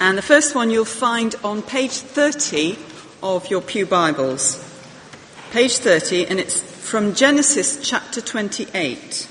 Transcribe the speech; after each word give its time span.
And 0.00 0.18
the 0.18 0.22
first 0.22 0.54
one 0.54 0.70
you'll 0.70 0.84
find 0.84 1.34
on 1.44 1.62
page 1.62 1.92
30 1.92 2.76
of 3.22 3.48
your 3.48 3.60
Pew 3.60 3.86
Bibles. 3.86 4.60
Page 5.52 5.76
30, 5.78 6.26
and 6.26 6.40
it's 6.40 6.60
from 6.60 7.14
Genesis 7.14 7.78
chapter 7.80 8.20
28. 8.20 9.28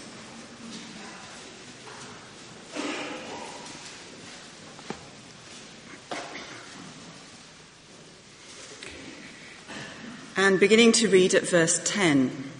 And 10.37 10.59
beginning 10.59 10.93
to 10.93 11.09
read 11.09 11.35
at 11.35 11.47
verse 11.47 11.81
10. 11.83 12.51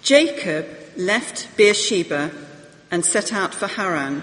Jacob 0.00 0.66
left 0.96 1.54
Beersheba 1.56 2.30
and 2.90 3.04
set 3.04 3.32
out 3.32 3.54
for 3.54 3.66
Haran. 3.66 4.22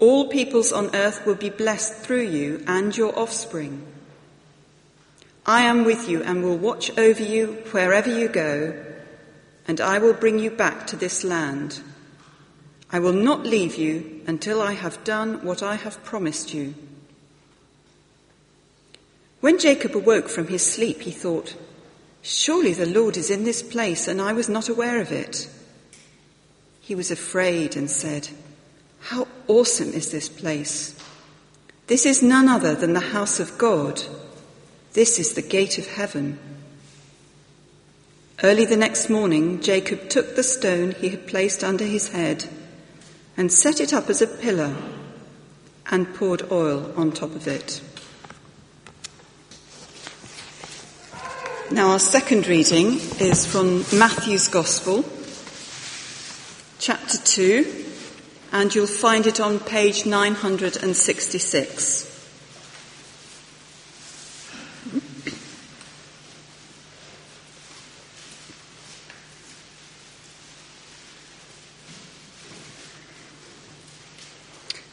All 0.00 0.28
peoples 0.28 0.72
on 0.72 0.94
earth 0.96 1.26
will 1.26 1.34
be 1.34 1.50
blessed 1.50 1.94
through 1.94 2.26
you 2.26 2.64
and 2.66 2.96
your 2.96 3.16
offspring. 3.18 3.86
I 5.44 5.62
am 5.62 5.84
with 5.84 6.08
you 6.08 6.22
and 6.22 6.42
will 6.42 6.56
watch 6.56 6.96
over 6.98 7.22
you 7.22 7.62
wherever 7.70 8.08
you 8.08 8.28
go, 8.28 8.74
and 9.68 9.80
I 9.80 9.98
will 9.98 10.14
bring 10.14 10.38
you 10.38 10.50
back 10.50 10.86
to 10.88 10.96
this 10.96 11.22
land. 11.22 11.80
I 12.90 12.98
will 12.98 13.12
not 13.12 13.44
leave 13.44 13.76
you 13.76 14.22
until 14.26 14.62
I 14.62 14.72
have 14.72 15.04
done 15.04 15.44
what 15.44 15.62
I 15.62 15.76
have 15.76 16.02
promised 16.02 16.54
you. 16.54 16.74
When 19.40 19.58
Jacob 19.58 19.94
awoke 19.94 20.28
from 20.28 20.48
his 20.48 20.64
sleep, 20.64 21.02
he 21.02 21.10
thought, 21.10 21.56
Surely 22.22 22.72
the 22.72 22.86
Lord 22.86 23.16
is 23.16 23.30
in 23.30 23.44
this 23.44 23.62
place, 23.62 24.08
and 24.08 24.20
I 24.20 24.32
was 24.32 24.48
not 24.48 24.68
aware 24.68 25.00
of 25.00 25.12
it. 25.12 25.48
He 26.80 26.94
was 26.94 27.10
afraid 27.10 27.76
and 27.76 27.90
said, 27.90 28.28
how 29.00 29.26
awesome 29.48 29.92
is 29.92 30.10
this 30.10 30.28
place! 30.28 30.94
This 31.86 32.06
is 32.06 32.22
none 32.22 32.48
other 32.48 32.74
than 32.74 32.92
the 32.92 33.00
house 33.00 33.40
of 33.40 33.58
God. 33.58 34.02
This 34.92 35.18
is 35.18 35.34
the 35.34 35.42
gate 35.42 35.76
of 35.76 35.88
heaven. 35.88 36.38
Early 38.42 38.64
the 38.64 38.76
next 38.76 39.10
morning, 39.10 39.60
Jacob 39.60 40.08
took 40.08 40.36
the 40.36 40.42
stone 40.42 40.92
he 40.92 41.08
had 41.08 41.26
placed 41.26 41.64
under 41.64 41.84
his 41.84 42.08
head 42.08 42.46
and 43.36 43.52
set 43.52 43.80
it 43.80 43.92
up 43.92 44.08
as 44.08 44.22
a 44.22 44.26
pillar 44.26 44.76
and 45.90 46.14
poured 46.14 46.50
oil 46.52 46.92
on 46.96 47.10
top 47.10 47.34
of 47.34 47.48
it. 47.48 47.82
Now, 51.72 51.90
our 51.90 51.98
second 51.98 52.46
reading 52.46 53.00
is 53.20 53.46
from 53.46 53.84
Matthew's 53.98 54.48
Gospel, 54.48 55.04
chapter 56.78 57.18
2 57.18 57.89
and 58.52 58.74
you'll 58.74 58.86
find 58.86 59.26
it 59.26 59.40
on 59.40 59.60
page 59.60 60.06
966. 60.06 62.06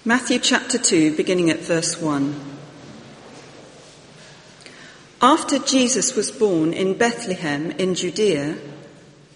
Matthew 0.06 0.40
chapter 0.40 0.78
2, 0.78 1.18
beginning 1.18 1.50
at 1.50 1.60
verse 1.60 2.00
1. 2.00 2.40
After 5.22 5.60
Jesus 5.60 6.16
was 6.16 6.32
born 6.32 6.72
in 6.72 6.98
Bethlehem 6.98 7.72
in 7.72 7.94
Judea, 7.94 8.58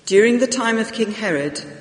during 0.05 0.39
the 0.39 0.47
time 0.47 0.77
of 0.77 0.93
King 0.93 1.11
Herod, 1.11 1.80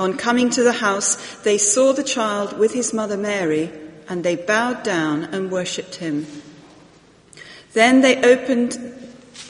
On 0.00 0.16
coming 0.16 0.48
to 0.50 0.62
the 0.62 0.72
house, 0.72 1.36
they 1.42 1.58
saw 1.58 1.92
the 1.92 2.02
child 2.02 2.58
with 2.58 2.72
his 2.72 2.94
mother 2.94 3.18
Mary, 3.18 3.70
and 4.08 4.24
they 4.24 4.34
bowed 4.34 4.82
down 4.82 5.24
and 5.24 5.50
worshipped 5.50 5.96
him. 5.96 6.26
Then 7.74 8.00
they 8.00 8.16
opened 8.22 8.78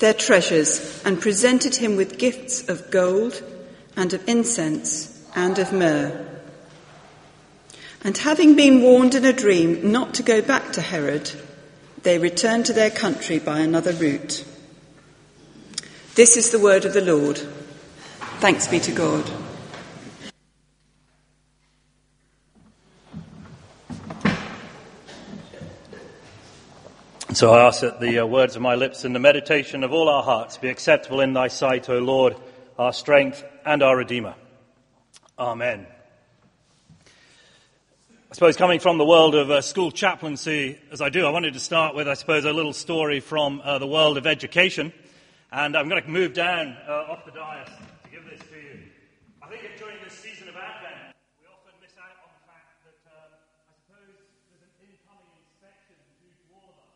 their 0.00 0.12
treasures 0.12 1.02
and 1.04 1.20
presented 1.20 1.76
him 1.76 1.94
with 1.94 2.18
gifts 2.18 2.68
of 2.68 2.90
gold 2.90 3.40
and 3.96 4.12
of 4.12 4.28
incense 4.28 5.24
and 5.36 5.56
of 5.60 5.72
myrrh. 5.72 6.26
And 8.02 8.18
having 8.18 8.56
been 8.56 8.82
warned 8.82 9.14
in 9.14 9.24
a 9.24 9.32
dream 9.32 9.92
not 9.92 10.14
to 10.14 10.24
go 10.24 10.42
back 10.42 10.72
to 10.72 10.80
Herod, 10.80 11.30
they 12.02 12.18
returned 12.18 12.66
to 12.66 12.72
their 12.72 12.90
country 12.90 13.38
by 13.38 13.60
another 13.60 13.92
route. 13.92 14.44
This 16.16 16.36
is 16.36 16.50
the 16.50 16.58
word 16.58 16.84
of 16.84 16.92
the 16.92 17.04
Lord. 17.04 17.38
Thanks 18.40 18.66
be 18.66 18.80
to 18.80 18.92
God. 18.92 19.39
So 27.32 27.52
I 27.52 27.66
ask 27.66 27.80
that 27.82 28.00
the 28.00 28.18
uh, 28.18 28.26
words 28.26 28.56
of 28.56 28.62
my 28.62 28.74
lips 28.74 29.04
and 29.04 29.14
the 29.14 29.20
meditation 29.20 29.84
of 29.84 29.92
all 29.92 30.08
our 30.08 30.22
hearts 30.22 30.58
be 30.58 30.68
acceptable 30.68 31.20
in 31.20 31.32
thy 31.32 31.46
sight, 31.46 31.88
O 31.88 31.98
Lord, 31.98 32.36
our 32.76 32.92
strength 32.92 33.44
and 33.64 33.82
our 33.82 33.96
Redeemer. 33.96 34.34
Amen. 35.38 35.86
I 37.06 38.34
suppose 38.34 38.56
coming 38.56 38.80
from 38.80 38.98
the 38.98 39.06
world 39.06 39.34
of 39.36 39.50
uh, 39.50 39.60
school 39.62 39.92
chaplaincy, 39.92 40.78
as 40.90 41.00
I 41.00 41.08
do, 41.08 41.24
I 41.24 41.30
wanted 41.30 41.54
to 41.54 41.60
start 41.60 41.94
with, 41.94 42.08
I 42.08 42.14
suppose, 42.14 42.44
a 42.44 42.52
little 42.52 42.72
story 42.72 43.20
from 43.20 43.62
uh, 43.64 43.78
the 43.78 43.86
world 43.86 44.18
of 44.18 44.26
education. 44.26 44.92
And 45.52 45.76
I'm 45.76 45.88
going 45.88 46.02
to 46.02 46.08
move 46.08 46.34
down 46.34 46.76
uh, 46.86 47.10
off 47.10 47.24
the 47.24 47.30
dais 47.32 47.66
to 48.04 48.10
give 48.10 48.24
this 48.28 48.40
to 48.50 48.56
you. 48.56 48.90
I 49.40 49.46
think 49.48 49.62
during 49.78 49.96
this 50.02 50.14
season 50.14 50.48
of 50.48 50.56
Advent, 50.56 51.14
we 51.40 51.46
often 51.46 51.74
miss 51.80 51.94
out 51.94 52.22
on 52.22 52.30
the 52.34 52.44
fact 52.46 52.86
that 52.86 52.98
um, 53.10 53.30
I 53.66 53.74
suppose 53.82 54.14
there's 54.50 54.62
an 54.62 54.74
incoming 54.78 55.30
inspection 55.42 55.98
due 56.22 56.30
to 56.30 56.44
all 56.54 56.70
of 56.70 56.78
us. 56.86 56.94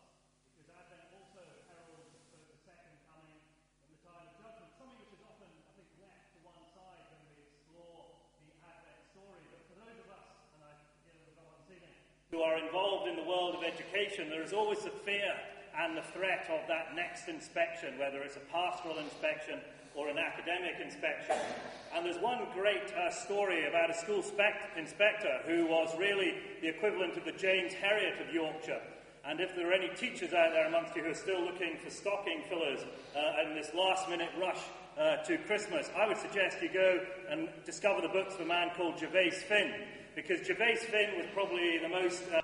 Because 0.55 0.71
Advent 0.71 1.03
also 1.11 1.43
heralds 1.67 2.15
the 2.31 2.55
second 2.63 2.95
coming 3.11 3.43
and 3.83 3.91
the 3.91 3.99
time 4.07 4.23
of 4.23 4.31
judgment, 4.39 4.71
something 4.79 5.03
which 5.03 5.11
is 5.11 5.23
often, 5.27 5.51
I 5.51 5.71
think, 5.75 5.91
left 5.99 6.31
to 6.31 6.39
one 6.47 6.63
side 6.71 7.11
when 7.11 7.27
we 7.27 7.43
explore 7.43 8.07
the 8.39 8.55
Advent 8.63 9.03
story. 9.11 9.43
But 9.51 9.67
for 9.67 9.75
those 9.83 9.99
of 9.99 10.07
us, 10.15 10.31
and 10.55 10.63
I, 10.63 10.71
you 11.03 11.11
know, 11.83 11.91
who 12.35 12.41
are 12.41 12.59
involved 12.59 13.07
in 13.07 13.15
the 13.15 13.23
world 13.23 13.55
of 13.55 13.63
education, 13.63 14.29
there 14.29 14.43
is 14.43 14.51
always 14.51 14.79
the 14.79 14.89
fear 14.89 15.31
and 15.79 15.95
the 15.95 16.01
threat 16.01 16.49
of 16.51 16.67
that 16.67 16.93
next 16.93 17.29
inspection, 17.29 17.97
whether 17.97 18.19
it's 18.23 18.35
a 18.35 18.51
pastoral 18.51 18.97
inspection 18.97 19.59
or 19.95 20.09
an 20.09 20.17
academic 20.17 20.75
inspection. 20.83 21.35
And 21.93 22.05
there's 22.05 22.21
one 22.21 22.39
great 22.53 22.91
uh, 22.91 23.09
story 23.09 23.67
about 23.67 23.89
a 23.89 23.93
school 23.93 24.21
spect- 24.21 24.77
inspector 24.77 25.39
who 25.45 25.65
was 25.65 25.95
really 25.97 26.35
the 26.61 26.67
equivalent 26.67 27.15
of 27.15 27.23
the 27.23 27.31
James 27.31 27.71
Herriot 27.71 28.19
of 28.27 28.33
Yorkshire. 28.33 28.81
And 29.23 29.39
if 29.39 29.55
there 29.55 29.69
are 29.69 29.73
any 29.73 29.89
teachers 29.95 30.33
out 30.33 30.51
there 30.51 30.67
amongst 30.67 30.95
you 30.95 31.03
who 31.03 31.11
are 31.11 31.15
still 31.15 31.41
looking 31.41 31.77
for 31.81 31.89
stocking 31.89 32.43
fillers 32.49 32.81
uh, 33.15 33.47
in 33.47 33.55
this 33.55 33.71
last 33.73 34.09
minute 34.09 34.29
rush 34.39 34.59
uh, 34.99 35.23
to 35.23 35.37
Christmas, 35.47 35.89
I 35.97 36.05
would 36.07 36.17
suggest 36.17 36.57
you 36.61 36.69
go 36.71 36.99
and 37.29 37.47
discover 37.65 38.01
the 38.01 38.09
books 38.09 38.35
of 38.35 38.41
a 38.41 38.45
man 38.45 38.71
called 38.75 38.97
Gervase 38.97 39.41
Phinn. 39.43 39.73
Because 40.15 40.39
Gervase 40.47 40.85
Phinn 40.89 41.17
was 41.17 41.25
probably 41.33 41.77
the 41.77 41.89
most 41.89 42.23
uh, 42.33 42.41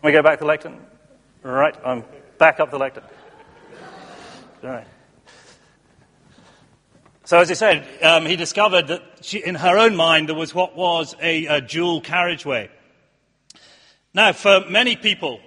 Can 0.00 0.06
we 0.06 0.12
go 0.12 0.22
back 0.22 0.38
to 0.38 0.44
the 0.44 0.48
lectern? 0.48 0.78
Right, 1.42 1.76
I'm 1.84 2.04
back 2.38 2.58
up 2.58 2.70
the 2.70 2.78
lectern. 2.78 3.04
All 4.62 4.70
right. 4.70 4.86
So, 7.24 7.38
as 7.38 7.50
I 7.50 7.54
said, 7.54 7.86
um, 8.02 8.24
he 8.24 8.36
discovered 8.36 8.88
that 8.88 9.02
she, 9.20 9.44
in 9.44 9.56
her 9.56 9.76
own 9.76 9.96
mind 9.96 10.30
there 10.30 10.34
was 10.34 10.54
what 10.54 10.74
was 10.74 11.14
a, 11.20 11.44
a 11.44 11.60
dual 11.60 12.00
carriageway. 12.00 12.70
Now, 14.14 14.32
for 14.32 14.64
many 14.70 14.96
people, 14.96 15.38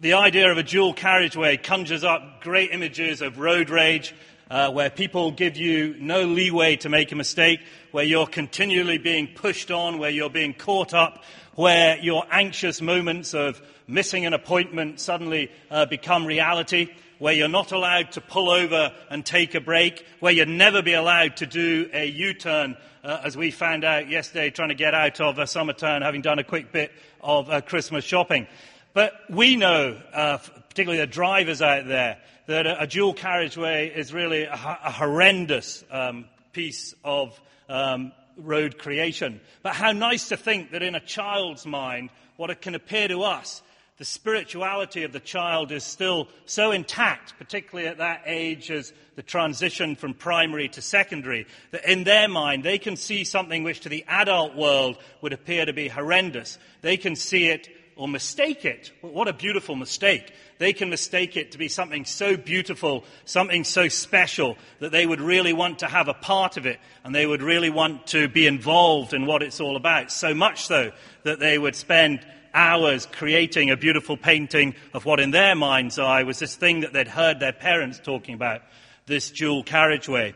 the 0.00 0.14
idea 0.14 0.50
of 0.50 0.58
a 0.58 0.64
dual 0.64 0.92
carriageway 0.92 1.56
conjures 1.58 2.02
up 2.02 2.40
great 2.40 2.72
images 2.72 3.22
of 3.22 3.38
road 3.38 3.70
rage, 3.70 4.16
uh, 4.50 4.72
where 4.72 4.90
people 4.90 5.30
give 5.30 5.56
you 5.56 5.94
no 6.00 6.24
leeway 6.24 6.74
to 6.76 6.88
make 6.88 7.12
a 7.12 7.16
mistake, 7.16 7.60
where 7.92 8.04
you're 8.04 8.26
continually 8.26 8.98
being 8.98 9.28
pushed 9.28 9.70
on, 9.70 9.98
where 9.98 10.10
you're 10.10 10.28
being 10.28 10.54
caught 10.54 10.92
up, 10.92 11.22
where 11.56 11.98
your 11.98 12.24
anxious 12.30 12.80
moments 12.80 13.34
of 13.34 13.60
missing 13.88 14.26
an 14.26 14.34
appointment 14.34 15.00
suddenly 15.00 15.50
uh, 15.70 15.86
become 15.86 16.26
reality, 16.26 16.88
where 17.18 17.32
you're 17.32 17.48
not 17.48 17.72
allowed 17.72 18.12
to 18.12 18.20
pull 18.20 18.50
over 18.50 18.92
and 19.10 19.24
take 19.24 19.54
a 19.54 19.60
break, 19.60 20.04
where 20.20 20.32
you'd 20.32 20.48
never 20.48 20.82
be 20.82 20.92
allowed 20.92 21.36
to 21.38 21.46
do 21.46 21.88
a 21.92 22.06
U 22.06 22.34
turn, 22.34 22.76
uh, 23.02 23.20
as 23.24 23.36
we 23.36 23.50
found 23.50 23.84
out 23.84 24.10
yesterday 24.10 24.50
trying 24.50 24.68
to 24.68 24.74
get 24.74 24.94
out 24.94 25.20
of 25.20 25.38
a 25.38 25.44
Summertown, 25.44 26.02
having 26.02 26.22
done 26.22 26.38
a 26.38 26.44
quick 26.44 26.72
bit 26.72 26.92
of 27.22 27.48
uh, 27.48 27.60
Christmas 27.62 28.04
shopping. 28.04 28.46
But 28.92 29.12
we 29.30 29.56
know, 29.56 30.00
uh, 30.12 30.38
particularly 30.68 31.00
the 31.00 31.06
drivers 31.06 31.62
out 31.62 31.86
there, 31.86 32.18
that 32.46 32.66
a, 32.66 32.82
a 32.82 32.86
dual 32.86 33.14
carriageway 33.14 33.88
is 33.88 34.12
really 34.12 34.42
a, 34.42 34.52
a 34.52 34.90
horrendous 34.90 35.84
um, 35.90 36.26
piece 36.52 36.94
of 37.02 37.38
um, 37.68 38.12
road 38.36 38.78
creation. 38.78 39.40
But 39.62 39.74
how 39.74 39.92
nice 39.92 40.28
to 40.28 40.36
think 40.36 40.72
that 40.72 40.82
in 40.82 40.94
a 40.94 41.00
child's 41.00 41.66
mind, 41.66 42.10
what 42.36 42.50
it 42.50 42.60
can 42.60 42.74
appear 42.74 43.08
to 43.08 43.22
us 43.22 43.62
the 43.98 44.04
spirituality 44.04 45.04
of 45.04 45.12
the 45.12 45.20
child 45.20 45.72
is 45.72 45.82
still 45.82 46.28
so 46.44 46.70
intact, 46.70 47.34
particularly 47.38 47.88
at 47.88 47.98
that 47.98 48.22
age 48.26 48.70
as 48.70 48.92
the 49.14 49.22
transition 49.22 49.96
from 49.96 50.12
primary 50.12 50.68
to 50.68 50.82
secondary, 50.82 51.46
that 51.70 51.90
in 51.90 52.04
their 52.04 52.28
mind 52.28 52.62
they 52.62 52.76
can 52.76 52.96
see 52.96 53.24
something 53.24 53.62
which 53.62 53.80
to 53.80 53.88
the 53.88 54.04
adult 54.06 54.54
world 54.54 54.98
would 55.22 55.32
appear 55.32 55.64
to 55.64 55.72
be 55.72 55.88
horrendous. 55.88 56.58
They 56.82 56.98
can 56.98 57.16
see 57.16 57.48
it 57.48 57.68
or 57.96 58.06
mistake 58.06 58.64
it. 58.64 58.92
What 59.00 59.26
a 59.26 59.32
beautiful 59.32 59.74
mistake. 59.74 60.32
They 60.58 60.72
can 60.72 60.90
mistake 60.90 61.36
it 61.36 61.52
to 61.52 61.58
be 61.58 61.68
something 61.68 62.04
so 62.04 62.36
beautiful, 62.36 63.04
something 63.24 63.64
so 63.64 63.88
special, 63.88 64.56
that 64.80 64.92
they 64.92 65.06
would 65.06 65.20
really 65.20 65.54
want 65.54 65.80
to 65.80 65.86
have 65.86 66.08
a 66.08 66.14
part 66.14 66.58
of 66.58 66.66
it 66.66 66.78
and 67.04 67.14
they 67.14 67.26
would 67.26 67.42
really 67.42 67.70
want 67.70 68.06
to 68.08 68.28
be 68.28 68.46
involved 68.46 69.14
in 69.14 69.26
what 69.26 69.42
it's 69.42 69.60
all 69.60 69.76
about. 69.76 70.12
So 70.12 70.34
much 70.34 70.66
so 70.66 70.92
that 71.24 71.40
they 71.40 71.58
would 71.58 71.74
spend 71.74 72.24
hours 72.52 73.06
creating 73.06 73.70
a 73.70 73.76
beautiful 73.76 74.16
painting 74.16 74.74
of 74.94 75.04
what 75.04 75.20
in 75.20 75.30
their 75.30 75.54
mind's 75.54 75.98
eye 75.98 76.22
was 76.22 76.38
this 76.38 76.54
thing 76.54 76.80
that 76.80 76.92
they'd 76.92 77.08
heard 77.08 77.40
their 77.40 77.52
parents 77.52 78.00
talking 78.02 78.34
about, 78.34 78.62
this 79.06 79.30
dual 79.30 79.62
carriageway. 79.62 80.34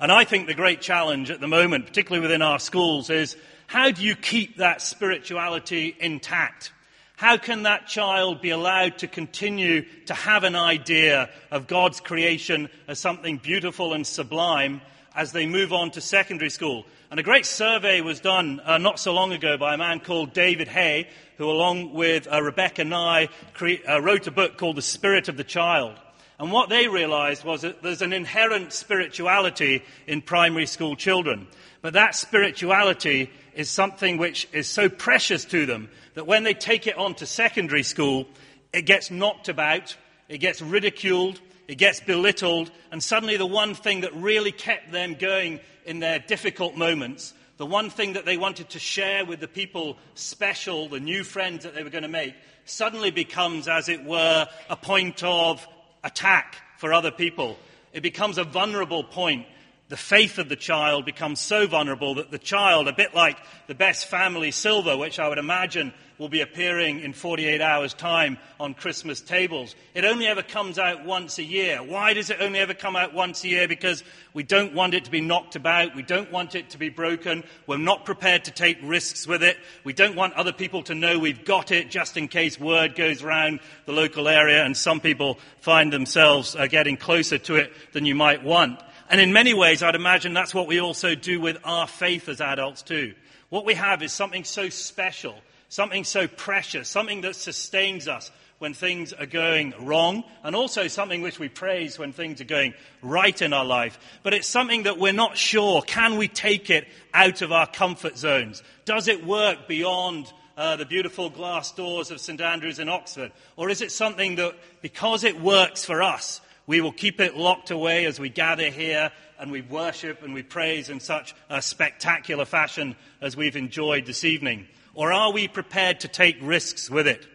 And 0.00 0.10
I 0.10 0.24
think 0.24 0.46
the 0.46 0.54
great 0.54 0.80
challenge 0.80 1.30
at 1.30 1.40
the 1.40 1.48
moment, 1.48 1.86
particularly 1.86 2.22
within 2.22 2.42
our 2.42 2.58
schools, 2.58 3.10
is 3.10 3.36
how 3.70 3.92
do 3.92 4.02
you 4.02 4.16
keep 4.16 4.56
that 4.56 4.82
spirituality 4.82 5.94
intact? 6.00 6.72
How 7.14 7.36
can 7.36 7.62
that 7.62 7.86
child 7.86 8.40
be 8.42 8.50
allowed 8.50 8.98
to 8.98 9.06
continue 9.06 9.82
to 10.06 10.14
have 10.14 10.42
an 10.42 10.56
idea 10.56 11.30
of 11.52 11.68
God's 11.68 12.00
creation 12.00 12.68
as 12.88 12.98
something 12.98 13.36
beautiful 13.36 13.94
and 13.94 14.04
sublime 14.04 14.80
as 15.14 15.30
they 15.30 15.46
move 15.46 15.72
on 15.72 15.92
to 15.92 16.00
secondary 16.00 16.50
school. 16.50 16.84
And 17.12 17.20
a 17.20 17.22
great 17.22 17.46
survey 17.46 18.00
was 18.00 18.18
done 18.18 18.60
uh, 18.64 18.78
not 18.78 18.98
so 18.98 19.14
long 19.14 19.32
ago 19.32 19.56
by 19.56 19.74
a 19.74 19.78
man 19.78 20.00
called 20.00 20.32
David 20.32 20.66
Hay, 20.66 21.06
who, 21.38 21.48
along 21.48 21.94
with 21.94 22.26
uh, 22.26 22.42
Rebecca 22.42 22.82
Nye, 22.82 23.28
cre- 23.54 23.86
uh, 23.88 24.02
wrote 24.02 24.26
a 24.26 24.32
book 24.32 24.58
called 24.58 24.74
The 24.74 24.82
Spirit 24.82 25.28
of 25.28 25.36
the 25.36 25.44
Child. 25.44 25.96
And 26.40 26.50
what 26.50 26.70
they 26.70 26.88
realized 26.88 27.44
was 27.44 27.62
that 27.62 27.82
there's 27.82 28.02
an 28.02 28.14
inherent 28.14 28.72
spirituality 28.72 29.84
in 30.08 30.22
primary 30.22 30.66
school 30.66 30.96
children. 30.96 31.46
But 31.82 31.92
that 31.92 32.14
spirituality 32.14 33.30
is 33.54 33.70
something 33.70 34.18
which 34.18 34.48
is 34.52 34.68
so 34.68 34.88
precious 34.88 35.44
to 35.46 35.66
them 35.66 35.88
that 36.14 36.26
when 36.26 36.44
they 36.44 36.54
take 36.54 36.86
it 36.86 36.96
on 36.96 37.14
to 37.16 37.26
secondary 37.26 37.82
school, 37.82 38.26
it 38.72 38.82
gets 38.82 39.10
knocked 39.10 39.48
about, 39.48 39.96
it 40.28 40.38
gets 40.38 40.62
ridiculed, 40.62 41.40
it 41.68 41.76
gets 41.76 42.00
belittled, 42.00 42.70
and 42.90 43.02
suddenly 43.02 43.36
the 43.36 43.46
one 43.46 43.74
thing 43.74 44.00
that 44.00 44.14
really 44.14 44.52
kept 44.52 44.92
them 44.92 45.14
going 45.14 45.60
in 45.84 46.00
their 46.00 46.18
difficult 46.18 46.76
moments, 46.76 47.34
the 47.58 47.66
one 47.66 47.90
thing 47.90 48.14
that 48.14 48.24
they 48.24 48.36
wanted 48.36 48.70
to 48.70 48.78
share 48.78 49.24
with 49.24 49.40
the 49.40 49.48
people 49.48 49.96
special, 50.14 50.88
the 50.88 51.00
new 51.00 51.22
friends 51.22 51.64
that 51.64 51.74
they 51.74 51.82
were 51.82 51.90
going 51.90 52.02
to 52.02 52.08
make, 52.08 52.34
suddenly 52.64 53.10
becomes, 53.10 53.68
as 53.68 53.88
it 53.88 54.04
were, 54.04 54.48
a 54.68 54.76
point 54.76 55.22
of 55.22 55.66
attack 56.02 56.56
for 56.78 56.92
other 56.92 57.10
people. 57.10 57.58
It 57.92 58.02
becomes 58.02 58.38
a 58.38 58.44
vulnerable 58.44 59.04
point 59.04 59.46
the 59.90 59.96
faith 59.96 60.38
of 60.38 60.48
the 60.48 60.56
child 60.56 61.04
becomes 61.04 61.40
so 61.40 61.66
vulnerable 61.66 62.14
that 62.14 62.30
the 62.30 62.38
child, 62.38 62.86
a 62.86 62.92
bit 62.92 63.12
like 63.12 63.36
the 63.66 63.74
best 63.74 64.06
family 64.06 64.52
silver, 64.52 64.96
which 64.96 65.18
I 65.18 65.28
would 65.28 65.36
imagine 65.36 65.92
will 66.16 66.28
be 66.28 66.42
appearing 66.42 67.00
in 67.00 67.12
48 67.12 67.60
hours' 67.60 67.92
time 67.92 68.38
on 68.60 68.74
Christmas 68.74 69.20
tables, 69.20 69.74
it 69.94 70.04
only 70.04 70.28
ever 70.28 70.42
comes 70.42 70.78
out 70.78 71.04
once 71.04 71.38
a 71.38 71.42
year. 71.42 71.82
Why 71.82 72.12
does 72.12 72.30
it 72.30 72.36
only 72.40 72.60
ever 72.60 72.72
come 72.72 72.94
out 72.94 73.14
once 73.14 73.42
a 73.42 73.48
year? 73.48 73.66
Because 73.66 74.04
we 74.32 74.44
don't 74.44 74.74
want 74.74 74.94
it 74.94 75.06
to 75.06 75.10
be 75.10 75.20
knocked 75.20 75.56
about. 75.56 75.96
We 75.96 76.02
don't 76.02 76.30
want 76.30 76.54
it 76.54 76.70
to 76.70 76.78
be 76.78 76.88
broken. 76.88 77.42
We're 77.66 77.78
not 77.78 78.04
prepared 78.04 78.44
to 78.44 78.52
take 78.52 78.78
risks 78.84 79.26
with 79.26 79.42
it. 79.42 79.56
We 79.82 79.92
don't 79.92 80.14
want 80.14 80.34
other 80.34 80.52
people 80.52 80.84
to 80.84 80.94
know 80.94 81.18
we've 81.18 81.44
got 81.44 81.72
it 81.72 81.90
just 81.90 82.16
in 82.16 82.28
case 82.28 82.60
word 82.60 82.94
goes 82.94 83.24
around 83.24 83.58
the 83.86 83.92
local 83.92 84.28
area 84.28 84.62
and 84.62 84.76
some 84.76 85.00
people 85.00 85.38
find 85.58 85.92
themselves 85.92 86.54
uh, 86.54 86.68
getting 86.68 86.96
closer 86.96 87.38
to 87.38 87.56
it 87.56 87.72
than 87.92 88.04
you 88.04 88.14
might 88.14 88.44
want. 88.44 88.78
And 89.10 89.20
in 89.20 89.32
many 89.32 89.54
ways, 89.54 89.82
I'd 89.82 89.96
imagine 89.96 90.34
that's 90.34 90.54
what 90.54 90.68
we 90.68 90.80
also 90.80 91.16
do 91.16 91.40
with 91.40 91.58
our 91.64 91.88
faith 91.88 92.28
as 92.28 92.40
adults, 92.40 92.82
too. 92.82 93.14
What 93.48 93.64
we 93.64 93.74
have 93.74 94.04
is 94.04 94.12
something 94.12 94.44
so 94.44 94.68
special, 94.68 95.34
something 95.68 96.04
so 96.04 96.28
precious, 96.28 96.88
something 96.88 97.22
that 97.22 97.34
sustains 97.34 98.06
us 98.06 98.30
when 98.60 98.72
things 98.72 99.12
are 99.12 99.26
going 99.26 99.74
wrong, 99.80 100.22
and 100.44 100.54
also 100.54 100.86
something 100.86 101.22
which 101.22 101.40
we 101.40 101.48
praise 101.48 101.98
when 101.98 102.12
things 102.12 102.40
are 102.40 102.44
going 102.44 102.72
right 103.02 103.42
in 103.42 103.52
our 103.52 103.64
life. 103.64 103.98
But 104.22 104.32
it's 104.32 104.46
something 104.46 104.84
that 104.84 104.98
we're 104.98 105.12
not 105.12 105.36
sure. 105.36 105.82
Can 105.82 106.16
we 106.16 106.28
take 106.28 106.70
it 106.70 106.86
out 107.12 107.42
of 107.42 107.50
our 107.50 107.66
comfort 107.66 108.16
zones? 108.16 108.62
Does 108.84 109.08
it 109.08 109.26
work 109.26 109.66
beyond 109.66 110.32
uh, 110.56 110.76
the 110.76 110.86
beautiful 110.86 111.30
glass 111.30 111.72
doors 111.72 112.12
of 112.12 112.20
St 112.20 112.40
Andrews 112.40 112.78
in 112.78 112.88
Oxford? 112.88 113.32
Or 113.56 113.70
is 113.70 113.80
it 113.80 113.90
something 113.90 114.36
that, 114.36 114.54
because 114.82 115.24
it 115.24 115.40
works 115.40 115.84
for 115.84 116.00
us, 116.00 116.40
we 116.70 116.80
will 116.80 116.92
keep 116.92 117.20
it 117.20 117.36
locked 117.36 117.72
away 117.72 118.04
as 118.04 118.20
we 118.20 118.28
gather 118.28 118.70
here 118.70 119.10
and 119.40 119.50
we 119.50 119.60
worship 119.60 120.22
and 120.22 120.32
we 120.32 120.44
praise 120.44 120.88
in 120.88 121.00
such 121.00 121.34
a 121.48 121.60
spectacular 121.60 122.44
fashion 122.44 122.94
as 123.20 123.36
we've 123.36 123.56
enjoyed 123.56 124.06
this 124.06 124.24
evening? 124.24 124.68
Or 124.94 125.12
are 125.12 125.32
we 125.32 125.48
prepared 125.48 125.98
to 125.98 126.06
take 126.06 126.36
risks 126.40 126.88
with 126.88 127.08
it? 127.08 127.26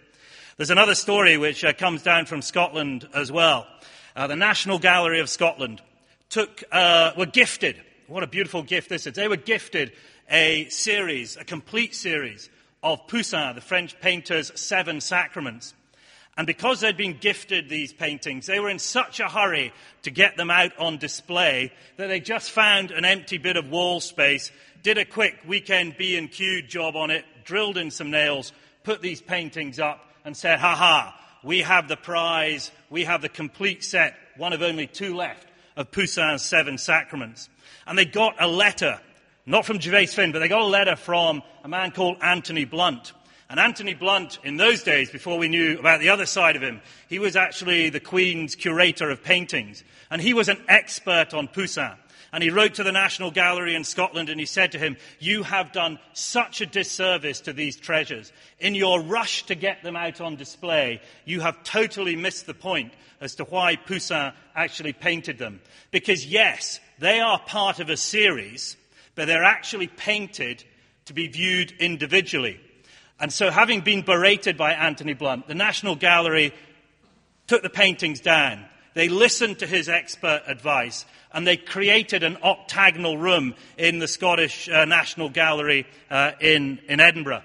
There's 0.56 0.70
another 0.70 0.96
story 0.96 1.36
which 1.36 1.65
uh, 1.65 1.74
comes 1.74 2.01
down 2.01 2.27
from 2.27 2.42
Scotland 2.42 3.10
as 3.13 3.30
well. 3.30 3.68
Uh, 4.15 4.27
the 4.27 4.38
National 4.38 4.80
Gallery 4.80 5.20
of 5.20 5.27
Scotland 5.27 5.82
took, 6.30 6.63
uh, 6.72 7.12
were 7.18 7.25
gifted. 7.25 7.75
What 8.08 8.24
a 8.24 8.27
beautiful 8.27 8.63
gift 8.63 8.88
this 8.88 9.06
is. 9.06 9.15
They 9.15 9.27
were 9.27 9.36
gifted 9.36 9.92
a 10.32 10.70
series, 10.70 11.36
a 11.36 11.44
complete 11.44 11.94
series 11.94 12.50
of 12.82 13.06
Poussin, 13.08 13.56
the 13.56 13.60
French 13.60 14.00
painter's 14.00 14.58
Seven 14.58 15.01
Sacraments. 15.01 15.74
And 16.38 16.46
because 16.46 16.82
they'd 16.82 16.98
been 16.98 17.18
gifted 17.18 17.70
these 17.70 17.94
paintings, 17.94 18.46
they 18.46 18.60
were 18.60 18.70
in 18.70 18.80
such 18.80 19.22
a 19.22 19.30
hurry 19.30 19.72
to 20.01 20.12
get 20.12 20.36
them 20.36 20.51
out 20.51 20.77
on 20.77 20.98
display 20.98 21.72
that 21.96 22.08
they 22.08 22.20
just 22.20 22.51
found 22.51 22.92
an 22.92 23.06
empty 23.06 23.38
bit 23.38 23.56
of 23.56 23.70
wall 23.70 24.01
space, 24.01 24.51
did 24.84 24.98
a 24.98 25.06
quick 25.06 25.39
weekend 25.48 25.96
B&Q 25.98 26.63
job 26.63 26.98
on 26.98 27.10
it, 27.10 27.24
drilled 27.46 27.77
in 27.77 27.89
some 27.89 28.12
nails, 28.12 28.51
put 28.84 29.01
these 29.01 29.22
paintings 29.22 29.80
up 29.80 30.06
and 30.25 30.36
said, 30.36 30.60
ha 30.60 30.75
ha, 30.75 31.18
we 31.42 31.62
have 31.62 31.88
the 31.88 31.96
prize, 31.96 32.70
we 32.89 33.06
have 33.06 33.22
the 33.22 33.30
complete 33.30 33.84
set, 33.84 34.15
one 34.36 34.51
of 34.51 34.62
only 34.62 34.88
two 34.88 35.15
left, 35.15 35.48
of 35.77 35.92
Poussin's 35.92 36.44
Seven 36.44 36.77
Sacraments. 36.77 37.50
And 37.88 37.98
they 37.98 38.06
got 38.06 38.36
a 38.39 38.48
letter, 38.48 39.00
not 39.46 39.65
from 39.65 39.80
Gervase 39.80 40.13
Phinn, 40.13 40.34
but 40.34 40.39
they 40.39 40.50
got 40.50 40.62
a 40.62 40.65
letter 40.65 40.98
from 40.98 41.44
a 41.63 41.70
man 41.70 41.92
called 41.92 42.18
Anthony 42.22 42.65
Blunt, 42.65 43.13
and 43.49 43.59
Anthony 43.59 43.93
Blunt, 43.93 44.39
in 44.43 44.57
those 44.57 44.81
days, 44.83 45.11
before 45.11 45.37
we 45.37 45.47
knew 45.47 45.77
about 45.77 45.99
the 45.99 46.09
other 46.09 46.25
side 46.25 46.55
of 46.55 46.63
him, 46.63 46.81
he 47.07 47.19
was 47.19 47.35
actually 47.35 47.89
the 47.89 47.99
Queen's 47.99 48.55
curator 48.55 49.11
of 49.11 49.23
paintings. 49.23 49.83
And 50.09 50.19
he 50.19 50.33
was 50.33 50.49
an 50.49 50.63
expert 50.67 51.33
on 51.33 51.47
Poussin. 51.47 51.95
And 52.33 52.43
he 52.43 52.49
wrote 52.49 52.73
to 52.75 52.83
the 52.83 52.91
National 52.91 53.29
Gallery 53.29 53.75
in 53.75 53.83
Scotland 53.83 54.29
and 54.29 54.39
he 54.39 54.47
said 54.47 54.71
to 54.71 54.79
him, 54.79 54.97
You 55.19 55.43
have 55.43 55.71
done 55.71 55.99
such 56.13 56.59
a 56.59 56.65
disservice 56.65 57.39
to 57.41 57.53
these 57.53 57.77
treasures. 57.77 58.33
In 58.59 58.73
your 58.73 58.99
rush 58.99 59.45
to 59.45 59.55
get 59.55 59.83
them 59.83 59.95
out 59.95 60.19
on 60.19 60.35
display, 60.35 61.01
you 61.23 61.41
have 61.41 61.63
totally 61.63 62.15
missed 62.15 62.47
the 62.47 62.53
point 62.55 62.93
as 63.21 63.35
to 63.35 63.43
why 63.45 63.75
Poussin 63.75 64.33
actually 64.55 64.91
painted 64.91 65.37
them. 65.37 65.61
Because, 65.91 66.25
yes, 66.25 66.79
they 66.97 67.19
are 67.19 67.39
part 67.39 67.79
of 67.79 67.89
a 67.89 67.95
series, 67.95 68.75
but 69.13 69.27
they're 69.27 69.43
actually 69.43 69.87
painted 69.87 70.63
to 71.05 71.13
be 71.13 71.27
viewed 71.27 71.71
individually. 71.79 72.59
And 73.19 73.31
so, 73.31 73.50
having 73.50 73.81
been 73.81 74.01
berated 74.01 74.57
by 74.57 74.74
Anthony 74.74 75.13
Blunt, 75.13 75.48
the 75.48 75.55
National 75.55 75.95
Gallery 75.95 76.53
took 77.48 77.63
the 77.63 77.69
paintings 77.69 78.19
down. 78.19 78.65
They 78.93 79.10
listened 79.10 79.60
to 79.60 79.67
his 79.67 79.89
expert 79.89 80.43
advice 80.48 81.05
and 81.34 81.45
they 81.45 81.57
created 81.57 82.24
an 82.24 82.38
octagonal 82.41 83.17
room 83.17 83.55
in 83.77 84.00
the 84.00 84.07
Scottish 84.07 84.69
uh, 84.69 84.86
National 84.86 85.29
Gallery 85.29 85.86
uh, 86.10 86.31
in, 86.39 86.79
in 86.88 87.01
Edinburgh. 87.01 87.43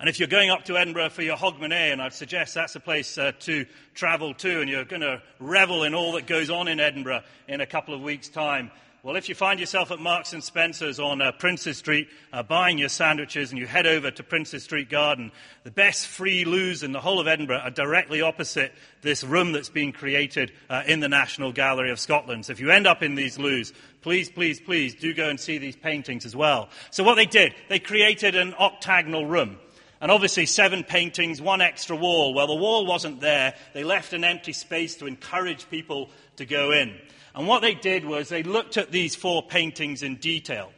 And 0.00 0.08
if 0.08 0.18
you're 0.18 0.28
going 0.28 0.48
up 0.48 0.64
to 0.64 0.78
Edinburgh 0.78 1.10
for 1.10 1.20
your 1.20 1.36
Hogmanay, 1.36 1.92
and 1.92 2.00
I'd 2.00 2.14
suggest 2.14 2.54
that's 2.54 2.74
a 2.74 2.80
place 2.80 3.18
uh, 3.18 3.32
to 3.40 3.66
travel 3.94 4.32
to, 4.32 4.62
and 4.62 4.70
you're 4.70 4.86
going 4.86 5.02
to 5.02 5.20
revel 5.38 5.84
in 5.84 5.94
all 5.94 6.12
that 6.12 6.26
goes 6.26 6.48
on 6.48 6.68
in 6.68 6.80
Edinburgh 6.80 7.20
in 7.48 7.60
a 7.60 7.66
couple 7.66 7.94
of 7.94 8.00
weeks' 8.00 8.30
time, 8.30 8.70
well, 9.02 9.16
if 9.16 9.30
you 9.30 9.34
find 9.34 9.58
yourself 9.58 9.90
at 9.90 9.98
Marks 9.98 10.34
and 10.34 10.44
Spencer's 10.44 11.00
on 11.00 11.22
uh, 11.22 11.32
Princes 11.32 11.78
Street 11.78 12.08
uh, 12.34 12.42
buying 12.42 12.76
your 12.76 12.90
sandwiches 12.90 13.50
and 13.50 13.58
you 13.58 13.66
head 13.66 13.86
over 13.86 14.10
to 14.10 14.22
Princes 14.22 14.62
Street 14.64 14.90
Garden, 14.90 15.32
the 15.64 15.70
best 15.70 16.06
free 16.06 16.44
loos 16.44 16.82
in 16.82 16.92
the 16.92 17.00
whole 17.00 17.18
of 17.18 17.26
Edinburgh 17.26 17.60
are 17.60 17.70
directly 17.70 18.20
opposite 18.20 18.72
this 19.00 19.24
room 19.24 19.52
that's 19.52 19.70
been 19.70 19.92
created 19.92 20.52
uh, 20.68 20.82
in 20.86 21.00
the 21.00 21.08
National 21.08 21.50
Gallery 21.50 21.90
of 21.90 21.98
Scotland. 21.98 22.44
So 22.44 22.52
if 22.52 22.60
you 22.60 22.70
end 22.70 22.86
up 22.86 23.02
in 23.02 23.14
these 23.14 23.38
loos, 23.38 23.72
please, 24.02 24.30
please, 24.30 24.60
please 24.60 24.94
do 24.94 25.14
go 25.14 25.30
and 25.30 25.40
see 25.40 25.56
these 25.56 25.76
paintings 25.76 26.26
as 26.26 26.36
well. 26.36 26.68
So 26.90 27.02
what 27.02 27.14
they 27.14 27.26
did, 27.26 27.54
they 27.70 27.78
created 27.78 28.34
an 28.34 28.52
octagonal 28.58 29.24
room. 29.24 29.56
And 30.02 30.10
obviously, 30.10 30.46
seven 30.46 30.82
paintings, 30.82 31.42
one 31.42 31.60
extra 31.60 31.94
wall. 31.96 32.32
Well, 32.32 32.46
the 32.46 32.54
wall 32.54 32.86
wasn't 32.86 33.20
there. 33.20 33.54
They 33.74 33.84
left 33.84 34.12
an 34.14 34.24
empty 34.24 34.54
space 34.54 34.96
to 34.96 35.06
encourage 35.06 35.68
people 35.70 36.10
to 36.36 36.46
go 36.46 36.72
in. 36.72 36.98
And 37.34 37.46
what 37.46 37.62
they 37.62 37.74
did 37.74 38.04
was 38.04 38.28
they 38.28 38.42
looked 38.42 38.76
at 38.76 38.90
these 38.90 39.14
four 39.14 39.42
paintings 39.42 40.02
in 40.02 40.16
detail. 40.16 40.72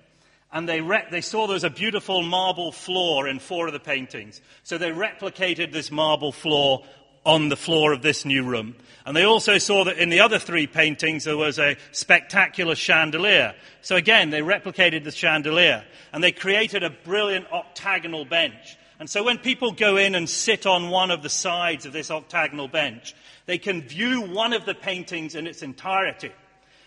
And 0.53 0.69
they, 0.69 0.83
re- 0.83 1.07
they 1.11 1.23
saw 1.23 1.47
there 1.47 1.55
was 1.55 1.65
a 1.65 1.71
beautiful 1.71 2.23
marble 2.23 2.73
floor 2.73 3.27
in 3.27 3.39
four 3.39 3.67
of 3.67 3.73
the 3.73 3.81
paintings. 3.81 4.43
So 4.65 4.77
they 4.77 4.91
replicated 4.91 5.73
this 5.73 5.91
marble 5.91 6.31
floor 6.31 6.85
on 7.25 7.49
the 7.49 7.57
floor 7.57 7.93
of 7.93 8.03
this 8.03 8.25
new 8.27 8.45
room. 8.45 8.75
And 9.07 9.17
they 9.17 9.25
also 9.25 9.57
saw 9.57 9.85
that 9.85 9.97
in 9.97 10.11
the 10.11 10.21
other 10.21 10.39
three 10.39 10.67
paintings 10.67 11.25
there 11.25 11.37
was 11.37 11.59
a 11.59 11.77
spectacular 11.93 12.75
chandelier. 12.75 13.55
So 13.81 13.97
again, 13.97 14.31
they 14.31 14.43
replicated 14.43 15.05
the 15.05 15.11
chandelier. 15.11 15.85
And 16.13 16.23
they 16.23 16.33
created 16.33 16.83
a 16.83 16.91
brilliant 16.91 17.51
octagonal 17.51 18.27
bench. 18.27 18.77
And 19.01 19.09
so 19.09 19.25
when 19.25 19.39
people 19.39 19.73
go 19.73 19.97
in 19.97 20.15
and 20.15 20.29
sit 20.29 20.67
on 20.67 20.91
one 20.91 21.11
of 21.11 21.23
the 21.23 21.31
sides 21.31 21.87
of 21.87 21.95
this 21.95 22.11
octagonal 22.11 22.69
bench, 22.69 23.15
they 23.47 23.59
can 23.59 23.83
view 23.83 24.21
one 24.21 24.53
of 24.53 24.67
the 24.67 24.75
paintings 24.75 25.35
in 25.35 25.47
its 25.47 25.63
entirety 25.63 26.31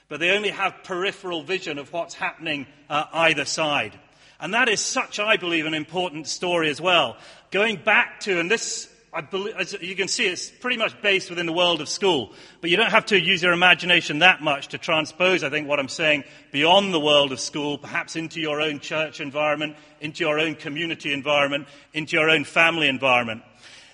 but 0.08 0.20
they 0.20 0.32
only 0.32 0.50
have 0.50 0.84
peripheral 0.84 1.44
vision 1.44 1.78
of 1.78 1.92
what's 1.92 2.14
happening 2.14 2.68
uh, 2.90 3.06
either 3.14 3.46
side. 3.46 3.98
And 4.40 4.54
that 4.54 4.70
is 4.70 4.82
such, 4.82 5.20
I 5.20 5.38
believe, 5.38 5.66
an 5.66 5.74
important 5.74 6.28
story 6.28 6.70
as 6.70 6.82
well. 6.82 7.18
Going 7.52 7.78
back 7.78 8.20
to, 8.22 8.40
and 8.40 8.52
this, 8.52 8.90
I 9.14 9.22
believe, 9.22 9.56
as 9.56 9.74
you 9.82 9.96
can 9.96 10.10
see, 10.10 10.28
it's 10.28 10.52
pretty 10.52 10.78
much 10.78 11.02
based 11.02 11.30
within 11.30 11.46
the 11.46 11.54
world 11.54 11.80
of 11.80 11.88
school, 11.88 12.34
but 12.60 12.70
you 12.70 12.76
don't 12.76 12.92
have 12.92 13.06
to 13.08 13.20
use 13.20 13.42
your 13.42 13.54
imagination 13.54 14.20
that 14.20 14.42
much 14.42 14.68
to 14.70 14.78
transpose, 14.78 15.44
I 15.44 15.50
think, 15.50 15.70
what 15.70 15.80
I'm 15.80 15.88
saying 15.88 16.26
beyond 16.52 16.94
the 16.94 17.00
world 17.00 17.32
of 17.32 17.40
school, 17.40 17.78
perhaps 17.78 18.18
into 18.18 18.42
your 18.42 18.60
own 18.60 18.82
church 18.82 19.22
environment, 19.22 19.78
into 20.02 20.26
your 20.26 20.38
own 20.38 20.56
community 20.56 21.14
environment, 21.14 21.68
into 21.94 22.18
your 22.18 22.30
own 22.30 22.44
family 22.44 22.90
environment. 22.90 23.42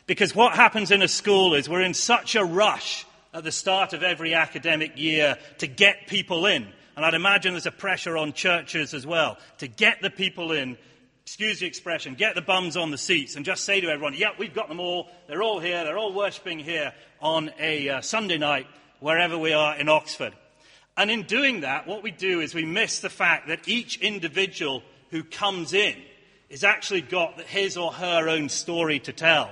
Because 0.07 0.35
what 0.35 0.55
happens 0.55 0.89
in 0.89 1.03
a 1.03 1.07
school 1.07 1.53
is 1.53 1.69
we're 1.69 1.81
in 1.81 1.93
such 1.93 2.35
a 2.35 2.43
rush 2.43 3.05
at 3.33 3.43
the 3.43 3.51
start 3.51 3.93
of 3.93 4.03
every 4.03 4.33
academic 4.33 4.97
year 4.97 5.37
to 5.59 5.67
get 5.67 6.07
people 6.07 6.45
in. 6.45 6.67
And 6.95 7.05
I'd 7.05 7.13
imagine 7.13 7.53
there's 7.53 7.65
a 7.65 7.71
pressure 7.71 8.17
on 8.17 8.33
churches 8.33 8.93
as 8.93 9.07
well 9.07 9.37
to 9.59 9.67
get 9.67 10.01
the 10.01 10.09
people 10.09 10.51
in, 10.51 10.77
excuse 11.23 11.59
the 11.59 11.65
expression, 11.65 12.15
get 12.15 12.35
the 12.35 12.41
bums 12.41 12.75
on 12.75 12.91
the 12.91 12.97
seats 12.97 13.35
and 13.35 13.45
just 13.45 13.63
say 13.63 13.79
to 13.79 13.89
everyone, 13.89 14.13
yeah, 14.13 14.31
we've 14.37 14.53
got 14.53 14.67
them 14.67 14.79
all. 14.79 15.09
They're 15.27 15.43
all 15.43 15.59
here. 15.59 15.83
They're 15.83 15.97
all 15.97 16.13
worshipping 16.13 16.59
here 16.59 16.93
on 17.21 17.51
a 17.59 17.87
uh, 17.87 18.01
Sunday 18.01 18.37
night, 18.37 18.67
wherever 18.99 19.37
we 19.37 19.53
are 19.53 19.77
in 19.77 19.87
Oxford. 19.87 20.33
And 20.97 21.09
in 21.09 21.23
doing 21.23 21.61
that, 21.61 21.87
what 21.87 22.03
we 22.03 22.11
do 22.11 22.41
is 22.41 22.53
we 22.53 22.65
miss 22.65 22.99
the 22.99 23.09
fact 23.09 23.47
that 23.47 23.67
each 23.67 23.97
individual 24.01 24.83
who 25.09 25.23
comes 25.23 25.73
in 25.73 25.95
is 26.49 26.63
actually 26.65 27.01
got 27.01 27.39
his 27.41 27.77
or 27.77 27.93
her 27.93 28.27
own 28.27 28.49
story 28.49 28.99
to 28.99 29.13
tell. 29.13 29.51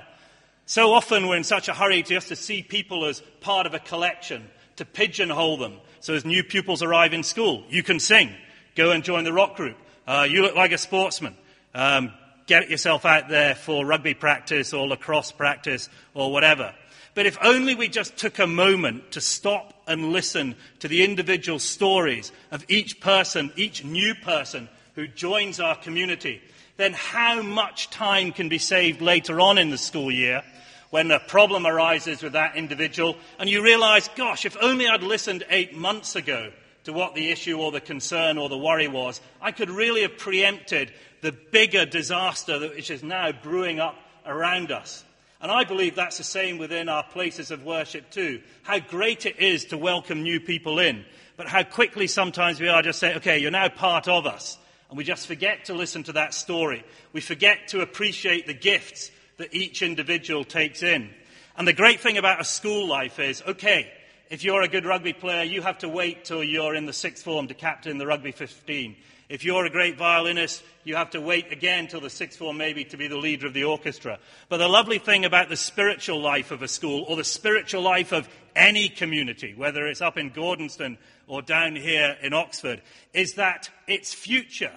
So 0.69 0.93
often 0.93 1.27
we're 1.27 1.35
in 1.37 1.43
such 1.43 1.67
a 1.67 1.73
hurry 1.73 2.03
just 2.03 2.27
to 2.27 2.35
see 2.35 2.61
people 2.61 3.05
as 3.05 3.23
part 3.41 3.65
of 3.65 3.73
a 3.73 3.79
collection, 3.79 4.47
to 4.75 4.85
pigeonhole 4.85 5.57
them. 5.57 5.79
So 5.99 6.13
as 6.13 6.25
new 6.25 6.43
pupils 6.43 6.83
arrive 6.83 7.11
in 7.11 7.23
school, 7.23 7.63
you 7.69 7.81
can 7.81 7.99
sing, 7.99 8.29
go 8.75 8.91
and 8.91 9.03
join 9.03 9.23
the 9.23 9.33
rock 9.33 9.55
group. 9.55 9.77
Uh, 10.05 10.27
you 10.29 10.43
look 10.43 10.53
like 10.53 10.71
a 10.71 10.77
sportsman. 10.77 11.35
Um, 11.73 12.13
get 12.45 12.69
yourself 12.69 13.03
out 13.03 13.29
there 13.29 13.55
for 13.55 13.83
rugby 13.83 14.13
practice 14.13 14.71
or 14.71 14.87
lacrosse 14.87 15.31
practice 15.31 15.89
or 16.13 16.31
whatever. 16.31 16.75
But 17.15 17.25
if 17.25 17.39
only 17.41 17.73
we 17.73 17.87
just 17.87 18.15
took 18.17 18.37
a 18.37 18.45
moment 18.45 19.13
to 19.13 19.21
stop 19.21 19.73
and 19.87 20.13
listen 20.13 20.55
to 20.81 20.87
the 20.87 21.03
individual 21.03 21.57
stories 21.57 22.31
of 22.51 22.63
each 22.67 23.01
person, 23.01 23.51
each 23.55 23.83
new 23.83 24.13
person 24.13 24.69
who 24.93 25.07
joins 25.07 25.59
our 25.59 25.75
community, 25.75 26.43
then 26.77 26.93
how 26.93 27.41
much 27.41 27.89
time 27.89 28.31
can 28.31 28.49
be 28.49 28.59
saved 28.59 29.01
later 29.01 29.41
on 29.41 29.57
in 29.57 29.71
the 29.71 29.77
school 29.77 30.11
year 30.11 30.43
when 30.89 31.11
a 31.11 31.19
problem 31.19 31.67
arises 31.67 32.23
with 32.23 32.33
that 32.33 32.55
individual 32.55 33.15
and 33.37 33.49
you 33.49 33.63
realize, 33.63 34.09
gosh, 34.15 34.45
if 34.45 34.57
only 34.61 34.87
I'd 34.87 35.03
listened 35.03 35.43
eight 35.49 35.75
months 35.75 36.15
ago 36.15 36.51
to 36.85 36.93
what 36.93 37.13
the 37.13 37.29
issue 37.29 37.59
or 37.59 37.71
the 37.71 37.81
concern 37.81 38.37
or 38.37 38.49
the 38.49 38.57
worry 38.57 38.87
was, 38.87 39.21
I 39.41 39.51
could 39.51 39.69
really 39.69 40.01
have 40.01 40.17
preempted 40.17 40.91
the 41.21 41.31
bigger 41.31 41.85
disaster 41.85 42.59
which 42.59 42.89
is 42.89 43.03
now 43.03 43.31
brewing 43.31 43.79
up 43.79 43.95
around 44.25 44.71
us. 44.71 45.03
And 45.41 45.51
I 45.51 45.63
believe 45.63 45.95
that's 45.95 46.17
the 46.17 46.23
same 46.23 46.57
within 46.57 46.89
our 46.89 47.03
places 47.03 47.51
of 47.51 47.63
worship 47.63 48.09
too. 48.09 48.41
How 48.63 48.79
great 48.79 49.25
it 49.25 49.39
is 49.39 49.65
to 49.65 49.77
welcome 49.77 50.23
new 50.23 50.39
people 50.39 50.79
in, 50.79 51.05
but 51.37 51.47
how 51.47 51.63
quickly 51.63 52.07
sometimes 52.07 52.59
we 52.59 52.67
are 52.67 52.81
just 52.81 52.99
saying, 52.99 53.17
okay, 53.17 53.39
you're 53.39 53.51
now 53.51 53.69
part 53.69 54.07
of 54.07 54.25
us. 54.25 54.57
And 54.89 54.97
we 54.97 55.03
just 55.03 55.27
forget 55.27 55.65
to 55.65 55.75
listen 55.75 56.03
to 56.03 56.13
that 56.13 56.33
story. 56.33 56.83
We 57.13 57.21
forget 57.21 57.69
to 57.69 57.81
appreciate 57.81 58.47
the 58.47 58.53
gifts 58.53 59.11
that 59.39 59.53
each 59.53 59.81
individual 59.81 60.43
takes 60.43 60.83
in. 60.83 61.09
And 61.57 61.67
the 61.67 61.73
great 61.73 61.99
thing 61.99 62.17
about 62.17 62.39
a 62.39 62.45
school 62.45 62.87
life 62.87 63.19
is, 63.19 63.41
okay, 63.45 63.91
if 64.29 64.43
you're 64.43 64.61
a 64.61 64.67
good 64.67 64.85
rugby 64.85 65.13
player, 65.13 65.43
you 65.43 65.61
have 65.61 65.79
to 65.79 65.89
wait 65.89 66.23
till 66.23 66.43
you're 66.43 66.75
in 66.75 66.85
the 66.85 66.93
sixth 66.93 67.23
form 67.23 67.47
to 67.47 67.53
captain 67.55 67.97
the 67.97 68.05
rugby 68.05 68.31
15. 68.31 68.95
If 69.27 69.43
you're 69.43 69.65
a 69.65 69.69
great 69.69 69.97
violinist, 69.97 70.63
you 70.83 70.95
have 70.95 71.11
to 71.11 71.21
wait 71.21 71.51
again 71.51 71.87
till 71.87 72.01
the 72.01 72.09
sixth 72.09 72.39
form 72.39 72.57
maybe 72.57 72.83
to 72.85 72.97
be 72.97 73.07
the 73.07 73.17
leader 73.17 73.47
of 73.47 73.53
the 73.53 73.63
orchestra. 73.63 74.19
But 74.49 74.57
the 74.57 74.67
lovely 74.67 74.99
thing 74.99 75.25
about 75.25 75.49
the 75.49 75.55
spiritual 75.55 76.21
life 76.21 76.51
of 76.51 76.61
a 76.61 76.67
school 76.67 77.05
or 77.07 77.15
the 77.15 77.23
spiritual 77.23 77.81
life 77.81 78.11
of 78.11 78.27
any 78.55 78.89
community, 78.89 79.53
whether 79.55 79.87
it's 79.87 80.01
up 80.01 80.17
in 80.17 80.31
Gordonstoun 80.31 80.97
or 81.27 81.41
down 81.41 81.75
here 81.75 82.17
in 82.21 82.33
Oxford, 82.33 82.81
is 83.13 83.35
that 83.35 83.69
its 83.87 84.13
future 84.13 84.73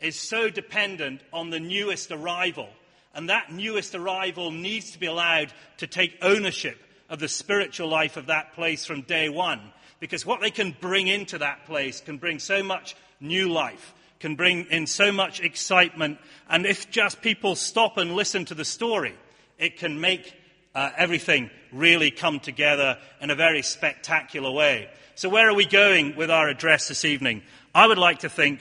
is 0.00 0.16
so 0.18 0.48
dependent 0.48 1.20
on 1.32 1.50
the 1.50 1.60
newest 1.60 2.10
arrival. 2.10 2.68
And 3.14 3.28
that 3.28 3.52
newest 3.52 3.94
arrival 3.94 4.50
needs 4.50 4.92
to 4.92 5.00
be 5.00 5.06
allowed 5.06 5.52
to 5.78 5.86
take 5.86 6.18
ownership 6.22 6.78
of 7.08 7.18
the 7.18 7.28
spiritual 7.28 7.88
life 7.88 8.16
of 8.16 8.26
that 8.26 8.52
place 8.54 8.84
from 8.84 9.02
day 9.02 9.28
one. 9.28 9.60
Because 9.98 10.24
what 10.24 10.40
they 10.40 10.50
can 10.50 10.74
bring 10.80 11.08
into 11.08 11.38
that 11.38 11.66
place 11.66 12.00
can 12.00 12.16
bring 12.16 12.38
so 12.38 12.62
much 12.62 12.96
new 13.20 13.50
life, 13.50 13.94
can 14.20 14.36
bring 14.36 14.64
in 14.66 14.86
so 14.86 15.12
much 15.12 15.40
excitement. 15.40 16.18
And 16.48 16.64
if 16.64 16.90
just 16.90 17.20
people 17.20 17.56
stop 17.56 17.98
and 17.98 18.14
listen 18.14 18.44
to 18.46 18.54
the 18.54 18.64
story, 18.64 19.14
it 19.58 19.76
can 19.76 20.00
make 20.00 20.34
uh, 20.74 20.90
everything 20.96 21.50
really 21.72 22.10
come 22.10 22.40
together 22.40 22.98
in 23.20 23.30
a 23.30 23.34
very 23.34 23.62
spectacular 23.62 24.50
way. 24.50 24.88
So, 25.16 25.28
where 25.28 25.48
are 25.48 25.54
we 25.54 25.66
going 25.66 26.16
with 26.16 26.30
our 26.30 26.48
address 26.48 26.88
this 26.88 27.04
evening? 27.04 27.42
I 27.74 27.86
would 27.86 27.98
like 27.98 28.20
to 28.20 28.28
think, 28.28 28.60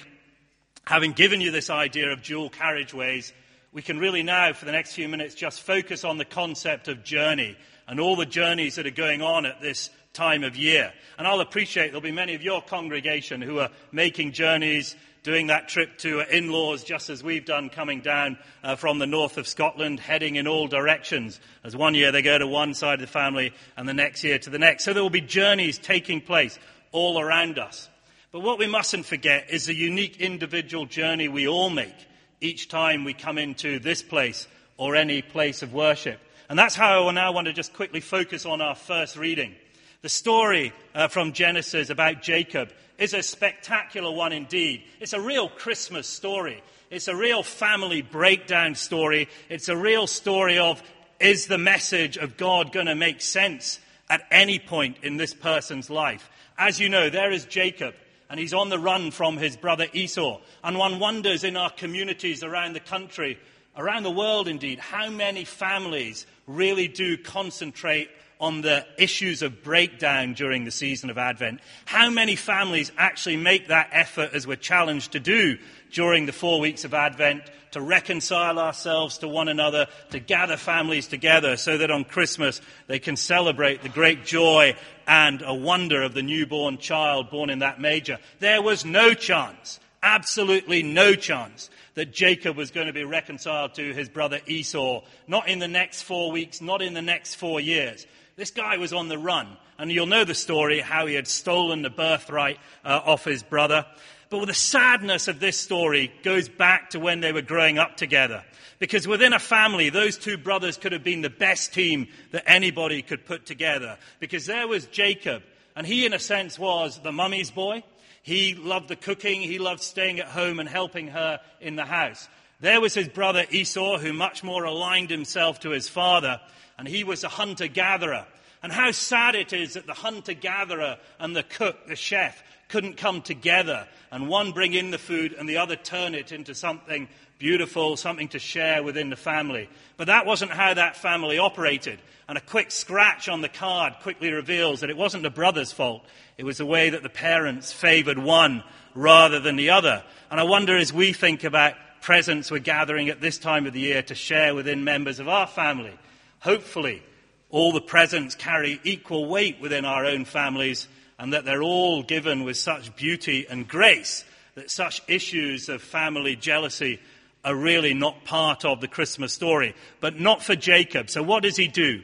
having 0.86 1.14
given 1.14 1.40
you 1.40 1.52
this 1.52 1.70
idea 1.70 2.12
of 2.12 2.24
dual 2.24 2.50
carriageways, 2.50 3.32
we 3.72 3.82
can 3.82 4.00
really 4.00 4.24
now, 4.24 4.54
for 4.54 4.66
the 4.66 4.72
next 4.72 4.94
few 4.94 5.08
minutes, 5.08 5.36
just 5.36 5.62
focus 5.62 6.04
on 6.04 6.18
the 6.18 6.26
concept 6.26 6.88
of 6.88 7.04
journey 7.04 7.56
and 7.88 8.00
all 8.00 8.16
the 8.16 8.26
journeys 8.26 8.76
that 8.76 8.88
are 8.88 8.92
going 8.92 9.22
on 9.22 9.46
at 9.46 9.62
this 9.62 9.90
time 10.14 10.44
of 10.44 10.56
year. 10.56 10.92
And 11.18 11.28
I'll 11.28 11.40
appreciate 11.40 11.88
there'll 11.88 12.02
be 12.02 12.12
many 12.12 12.34
of 12.34 12.42
your 12.42 12.62
congregation 12.62 13.42
who 13.42 13.60
are 13.60 13.70
making 13.92 14.32
journeys, 14.32 14.96
doing 15.22 15.48
that 15.48 15.70
trip 15.70 16.00
to 16.00 16.22
in 16.36 16.50
laws, 16.52 16.84
just 16.84 17.12
as 17.12 17.24
we've 17.24 17.46
done 17.46 17.70
coming 17.70 18.02
down 18.02 18.40
uh, 18.64 18.76
from 18.76 18.98
the 18.98 19.06
north 19.06 19.38
of 19.38 19.48
Scotland, 19.48 20.00
heading 20.00 20.36
in 20.36 20.48
all 20.48 20.68
directions. 20.68 21.40
As 21.64 21.76
one 21.76 21.94
year 21.94 22.12
they 22.12 22.24
go 22.24 22.40
to 22.40 22.48
one 22.48 22.74
side 22.74 22.96
of 22.96 23.02
the 23.02 23.08
family 23.08 23.54
and 23.78 23.88
the 23.88 23.94
next 23.94 24.24
year 24.24 24.40
to 24.40 24.50
the 24.50 24.60
next. 24.60 24.84
So 24.84 24.94
there 24.94 25.04
will 25.04 25.12
be 25.12 25.22
journeys 25.22 25.78
taking 25.78 26.22
place 26.22 26.58
all 26.92 27.20
around 27.20 27.60
us. 27.60 27.88
But 28.32 28.40
what 28.40 28.58
we 28.58 28.68
mustn't 28.68 29.06
forget 29.06 29.52
is 29.52 29.68
the 29.68 29.76
unique 29.76 30.18
individual 30.18 30.86
journey 30.86 31.28
we 31.28 31.48
all 31.48 31.70
make 31.70 31.96
each 32.42 32.70
time 32.70 33.04
we 33.04 33.14
come 33.14 33.38
into 33.38 33.80
this 33.80 34.02
place 34.02 34.48
or 34.78 34.96
any 34.96 35.22
place 35.22 35.62
of 35.62 35.74
worship. 35.74 36.20
And 36.50 36.58
that's 36.58 36.76
how 36.76 37.08
I 37.08 37.12
now 37.12 37.32
want 37.32 37.48
to 37.48 37.54
just 37.54 37.74
quickly 37.74 38.00
focus 38.00 38.46
on 38.46 38.62
our 38.62 38.76
first 38.76 39.18
reading. 39.18 39.56
The 40.02 40.10
story 40.10 40.74
uh, 40.96 41.10
from 41.10 41.34
Genesis 41.34 41.90
about 41.90 42.22
Jacob 42.22 42.72
is 42.98 43.14
a 43.14 43.22
spectacular 43.22 44.12
one 44.12 44.34
indeed. 44.34 44.84
It's 45.00 45.14
a 45.14 45.22
real 45.22 45.50
Christmas 45.50 46.08
story. 46.08 46.64
It's 46.90 47.08
a 47.08 47.16
real 47.16 47.44
family 47.44 48.02
breakdown 48.02 48.76
story. 48.76 49.30
It's 49.50 49.70
a 49.70 49.78
real 49.78 50.08
story 50.08 50.58
of 50.58 50.82
is 51.20 51.48
the 51.48 51.58
message 51.58 52.18
of 52.18 52.38
God 52.38 52.72
going 52.72 52.86
to 52.86 52.96
make 52.96 53.22
sense 53.22 53.80
at 54.10 54.26
any 54.32 54.58
point 54.60 54.98
in 55.04 55.18
this 55.18 55.34
person's 55.34 55.90
life? 55.90 56.30
As 56.58 56.80
you 56.80 56.90
know, 56.90 57.10
there 57.10 57.32
is 57.32 57.46
Jacob, 57.46 57.94
and 58.30 58.40
he's 58.40 58.54
on 58.54 58.70
the 58.70 58.80
run 58.80 59.12
from 59.12 59.38
his 59.38 59.58
brother 59.58 59.88
Esau. 59.94 60.40
And 60.64 60.78
one 60.78 61.00
wonders 61.00 61.44
in 61.44 61.58
our 61.58 61.70
communities 61.70 62.44
around 62.44 62.74
the 62.74 62.80
country, 62.80 63.40
around 63.80 64.04
the 64.04 64.12
world 64.12 64.48
indeed, 64.48 64.78
how 64.78 65.10
many 65.10 65.46
families 65.46 66.28
really 66.46 66.88
do 66.88 67.18
concentrate 67.18 68.10
on 68.40 68.62
the 68.62 68.86
issues 68.98 69.42
of 69.42 69.64
breakdown 69.64 70.34
during 70.34 70.64
the 70.64 70.72
season 70.72 71.10
of 71.10 71.18
Advent. 71.18 71.60
How 71.84 72.10
many 72.10 72.38
families 72.38 72.92
actually 72.98 73.36
make 73.36 73.68
that 73.68 73.90
effort 73.92 74.32
as 74.34 74.48
we're 74.48 74.56
challenged 74.56 75.12
to 75.12 75.20
do 75.20 75.58
during 75.92 76.26
the 76.26 76.32
four 76.32 76.62
weeks 76.62 76.86
of 76.86 76.94
Advent 76.94 77.44
to 77.72 77.82
reconcile 77.82 78.58
ourselves 78.58 79.18
to 79.20 79.28
one 79.28 79.50
another, 79.50 79.88
to 80.12 80.20
gather 80.20 80.56
families 80.56 81.08
together 81.08 81.58
so 81.58 81.78
that 81.78 81.92
on 81.92 82.06
Christmas 82.06 82.62
they 82.88 82.98
can 82.98 83.18
celebrate 83.18 83.82
the 83.82 83.90
great 83.90 84.26
joy 84.26 84.76
and 85.06 85.42
a 85.42 85.54
wonder 85.54 86.02
of 86.02 86.14
the 86.14 86.24
newborn 86.24 86.78
child 86.78 87.30
born 87.30 87.50
in 87.50 87.60
that 87.60 87.82
manger. 87.82 88.20
There 88.40 88.62
was 88.62 88.86
no 88.86 89.14
chance, 89.14 89.82
absolutely 90.04 90.84
no 90.84 91.16
chance 91.16 91.70
that 91.96 92.14
Jacob 92.14 92.56
was 92.56 92.72
going 92.72 92.88
to 92.88 92.94
be 92.94 93.04
reconciled 93.04 93.74
to 93.76 93.94
his 93.94 94.10
brother 94.10 94.40
Esau. 94.48 95.04
Not 95.28 95.48
in 95.48 95.60
the 95.60 95.68
next 95.68 96.04
four 96.04 96.32
weeks, 96.32 96.62
not 96.62 96.82
in 96.82 96.94
the 96.94 97.02
next 97.02 97.36
four 97.36 97.60
years. 97.60 98.06
This 98.36 98.52
guy 98.52 98.78
was 98.78 98.94
on 98.94 99.10
the 99.10 99.18
run, 99.18 99.58
and 99.78 99.92
you'll 99.92 100.06
know 100.06 100.24
the 100.24 100.36
story 100.36 100.80
how 100.80 101.06
he 101.06 101.16
had 101.16 101.28
stolen 101.28 101.82
the 101.82 101.90
birthright 101.90 102.58
uh, 102.86 103.02
off 103.04 103.26
his 103.26 103.44
brother. 103.44 103.86
But 104.30 104.46
the 104.46 104.54
sadness 104.54 105.28
of 105.28 105.40
this 105.40 105.60
story 105.60 106.12
goes 106.24 106.48
back 106.48 106.92
to 106.92 107.00
when 107.00 107.20
they 107.20 107.34
were 107.34 107.42
growing 107.42 107.80
up 107.80 107.98
together. 107.98 108.44
Because 108.78 109.08
within 109.08 109.34
a 109.34 109.40
family, 109.40 109.90
those 109.90 110.18
two 110.18 110.38
brothers 110.38 110.78
could 110.78 110.94
have 110.94 111.04
been 111.04 111.22
the 111.22 111.30
best 111.30 111.74
team 111.74 112.08
that 112.32 112.44
anybody 112.48 113.02
could 113.02 113.26
put 113.26 113.46
together. 113.46 113.98
Because 114.20 114.46
there 114.46 114.68
was 114.68 114.86
Jacob, 114.86 115.44
and 115.76 115.86
he, 115.86 116.06
in 116.06 116.14
a 116.14 116.20
sense, 116.20 116.58
was 116.58 117.02
the 117.02 117.12
mummy's 117.12 117.52
boy. 117.52 117.84
He 118.22 118.56
loved 118.56 118.88
the 118.88 118.96
cooking, 118.96 119.42
he 119.42 119.60
loved 119.60 119.82
staying 119.82 120.20
at 120.20 120.28
home 120.28 120.60
and 120.60 120.68
helping 120.68 121.08
her 121.10 121.40
in 121.62 121.76
the 121.76 121.86
house. 121.86 122.28
There 122.60 122.82
was 122.82 122.94
his 122.94 123.08
brother 123.08 123.46
Esau, 123.50 123.98
who 123.98 124.12
much 124.12 124.44
more 124.44 124.66
aligned 124.66 125.10
himself 125.10 125.62
to 125.62 125.70
his 125.70 125.88
father 125.88 126.42
and 126.80 126.88
he 126.88 127.04
was 127.04 127.26
a 127.26 127.30
hunter 127.30 127.68
gatherer. 127.68 128.26
And 128.64 128.72
how 128.72 128.92
sad 128.92 129.36
it 129.36 129.54
is 129.54 129.74
that 129.74 129.86
the 129.86 129.94
hunter 129.94 130.34
gatherer 130.34 130.98
and 131.20 131.36
the 131.36 131.44
cook, 131.44 131.88
the 131.88 131.96
chef, 131.96 132.42
couldn't 132.70 132.98
come 132.98 133.22
together 133.22 133.88
and 134.12 134.30
one 134.30 134.52
bring 134.52 134.74
in 134.74 134.92
the 134.92 134.98
food 134.98 135.34
and 135.34 135.48
the 135.48 135.58
other 135.58 135.76
turn 135.76 136.16
it 136.16 136.32
into 136.32 136.56
something 136.56 137.08
beautiful, 137.38 137.98
something 137.98 138.30
to 138.30 138.40
share 138.40 138.82
within 138.82 139.10
the 139.10 139.16
family. 139.16 139.70
But 139.98 140.08
that 140.08 140.26
wasn't 140.26 140.52
how 140.52 140.74
that 140.74 140.96
family 140.96 141.38
operated. 141.38 142.00
And 142.28 142.38
a 142.38 142.42
quick 142.42 142.72
scratch 142.72 143.28
on 143.28 143.42
the 143.42 143.50
card 143.50 143.94
quickly 144.02 144.32
reveals 144.32 144.80
that 144.80 144.90
it 144.90 144.98
wasn't 144.98 145.24
the 145.24 145.30
brother's 145.30 145.72
fault. 145.72 146.06
It 146.38 146.44
was 146.44 146.58
the 146.58 146.66
way 146.66 146.90
that 146.92 147.04
the 147.04 147.10
parents 147.10 147.74
favored 147.74 148.18
one 148.18 148.64
rather 148.96 149.40
than 149.40 149.56
the 149.56 149.72
other. 149.72 150.04
And 150.32 150.40
I 150.40 150.44
wonder 150.44 150.78
as 150.78 150.94
we 150.94 151.14
think 151.14 151.44
about 151.44 151.74
presents 152.02 152.50
we're 152.50 152.60
gathering 152.60 153.10
at 153.10 153.20
this 153.20 153.38
time 153.38 153.66
of 153.68 153.74
the 153.74 153.80
year 153.82 154.02
to 154.04 154.16
share 154.16 154.56
within 154.56 154.84
members 154.84 155.20
of 155.20 155.28
our 155.28 155.48
family, 155.48 155.98
Hopefully, 156.42 157.04
all 157.50 157.74
the 157.74 157.82
presents 157.82 158.36
carry 158.36 158.80
equal 158.84 159.28
weight 159.28 159.60
within 159.60 159.84
our 159.86 160.06
own 160.06 160.24
families, 160.26 160.88
and 161.20 161.34
that 161.34 161.44
they're 161.44 161.62
all 161.62 162.02
given 162.02 162.46
with 162.46 162.58
such 162.58 162.96
beauty 162.96 163.46
and 163.48 163.68
grace 163.68 164.24
that 164.56 164.72
such 164.72 165.02
issues 165.08 165.70
of 165.70 165.82
family 165.82 166.36
jealousy 166.36 167.00
are 167.44 167.56
really 167.56 167.94
not 167.94 168.24
part 168.24 168.66
of 168.66 168.82
the 168.82 168.88
Christmas 168.88 169.34
story. 169.34 169.76
But 170.00 170.20
not 170.20 170.42
for 170.42 170.56
Jacob. 170.56 171.10
So 171.10 171.22
what 171.22 171.44
does 171.44 171.58
he 171.58 171.68
do? 171.68 172.02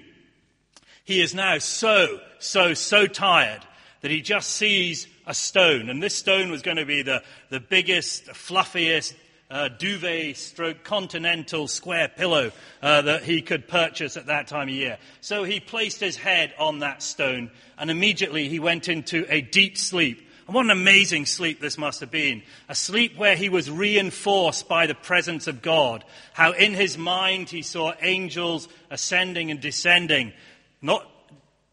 He 1.05 1.21
is 1.21 1.33
now 1.33 1.57
so, 1.59 2.19
so, 2.39 2.73
so 2.73 3.07
tired 3.07 3.61
that 4.01 4.11
he 4.11 4.21
just 4.21 4.49
sees 4.49 5.07
a 5.25 5.33
stone. 5.33 5.89
And 5.89 6.03
this 6.03 6.15
stone 6.15 6.51
was 6.51 6.61
going 6.61 6.77
to 6.77 6.85
be 6.85 7.01
the, 7.01 7.23
the 7.49 7.59
biggest, 7.59 8.25
fluffiest, 8.27 9.13
uh, 9.51 9.69
duvet 9.69 10.35
stroke 10.37 10.83
continental 10.83 11.67
square 11.67 12.07
pillow 12.07 12.51
uh, 12.81 13.01
that 13.03 13.23
he 13.23 13.41
could 13.41 13.67
purchase 13.67 14.17
at 14.17 14.27
that 14.27 14.47
time 14.47 14.67
of 14.67 14.73
year. 14.73 14.97
So 15.21 15.43
he 15.43 15.59
placed 15.59 15.99
his 15.99 16.17
head 16.17 16.53
on 16.57 16.79
that 16.79 17.03
stone 17.03 17.51
and 17.77 17.91
immediately 17.91 18.49
he 18.49 18.59
went 18.59 18.89
into 18.89 19.25
a 19.29 19.41
deep 19.41 19.77
sleep. 19.77 20.21
And 20.47 20.53
what 20.53 20.65
an 20.65 20.71
amazing 20.71 21.25
sleep 21.25 21.59
this 21.59 21.77
must 21.77 22.01
have 22.01 22.11
been. 22.11 22.43
A 22.69 22.75
sleep 22.75 23.17
where 23.17 23.35
he 23.35 23.49
was 23.49 23.69
reinforced 23.69 24.67
by 24.67 24.85
the 24.85 24.93
presence 24.95 25.47
of 25.47 25.61
God. 25.61 26.03
How 26.33 26.51
in 26.51 26.73
his 26.73 26.97
mind 26.97 27.49
he 27.49 27.63
saw 27.63 27.93
angels 28.01 28.67
ascending 28.91 29.49
and 29.49 29.59
descending, 29.59 30.33
not 30.81 31.09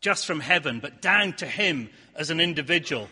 just 0.00 0.26
from 0.26 0.40
heaven, 0.40 0.80
but 0.80 1.02
down 1.02 1.34
to 1.34 1.46
him 1.46 1.90
as 2.14 2.30
an 2.30 2.40
individual. 2.40 3.08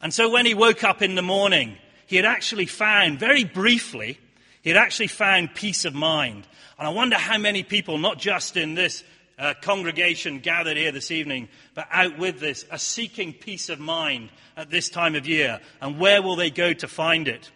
And 0.00 0.12
so 0.12 0.30
when 0.30 0.46
he 0.46 0.54
woke 0.54 0.84
up 0.84 1.00
in 1.00 1.14
the 1.14 1.22
morning, 1.22 1.76
he 2.06 2.16
had 2.16 2.24
actually 2.24 2.66
found, 2.66 3.18
very 3.18 3.44
briefly, 3.44 4.18
he 4.62 4.70
had 4.70 4.78
actually 4.78 5.08
found 5.08 5.54
peace 5.54 5.84
of 5.84 5.94
mind. 5.94 6.46
And 6.78 6.86
I 6.88 6.90
wonder 6.90 7.16
how 7.16 7.38
many 7.38 7.62
people, 7.62 7.98
not 7.98 8.18
just 8.18 8.56
in 8.56 8.74
this 8.74 9.04
uh, 9.38 9.54
congregation 9.62 10.38
gathered 10.38 10.76
here 10.76 10.92
this 10.92 11.10
evening, 11.10 11.48
but 11.74 11.86
out 11.90 12.18
with 12.18 12.40
this, 12.40 12.64
are 12.70 12.78
seeking 12.78 13.32
peace 13.32 13.68
of 13.68 13.78
mind 13.78 14.30
at 14.56 14.70
this 14.70 14.88
time 14.88 15.14
of 15.14 15.26
year. 15.26 15.60
And 15.80 15.98
where 15.98 16.22
will 16.22 16.36
they 16.36 16.50
go 16.50 16.72
to 16.72 16.88
find 16.88 17.28
it? 17.28 17.50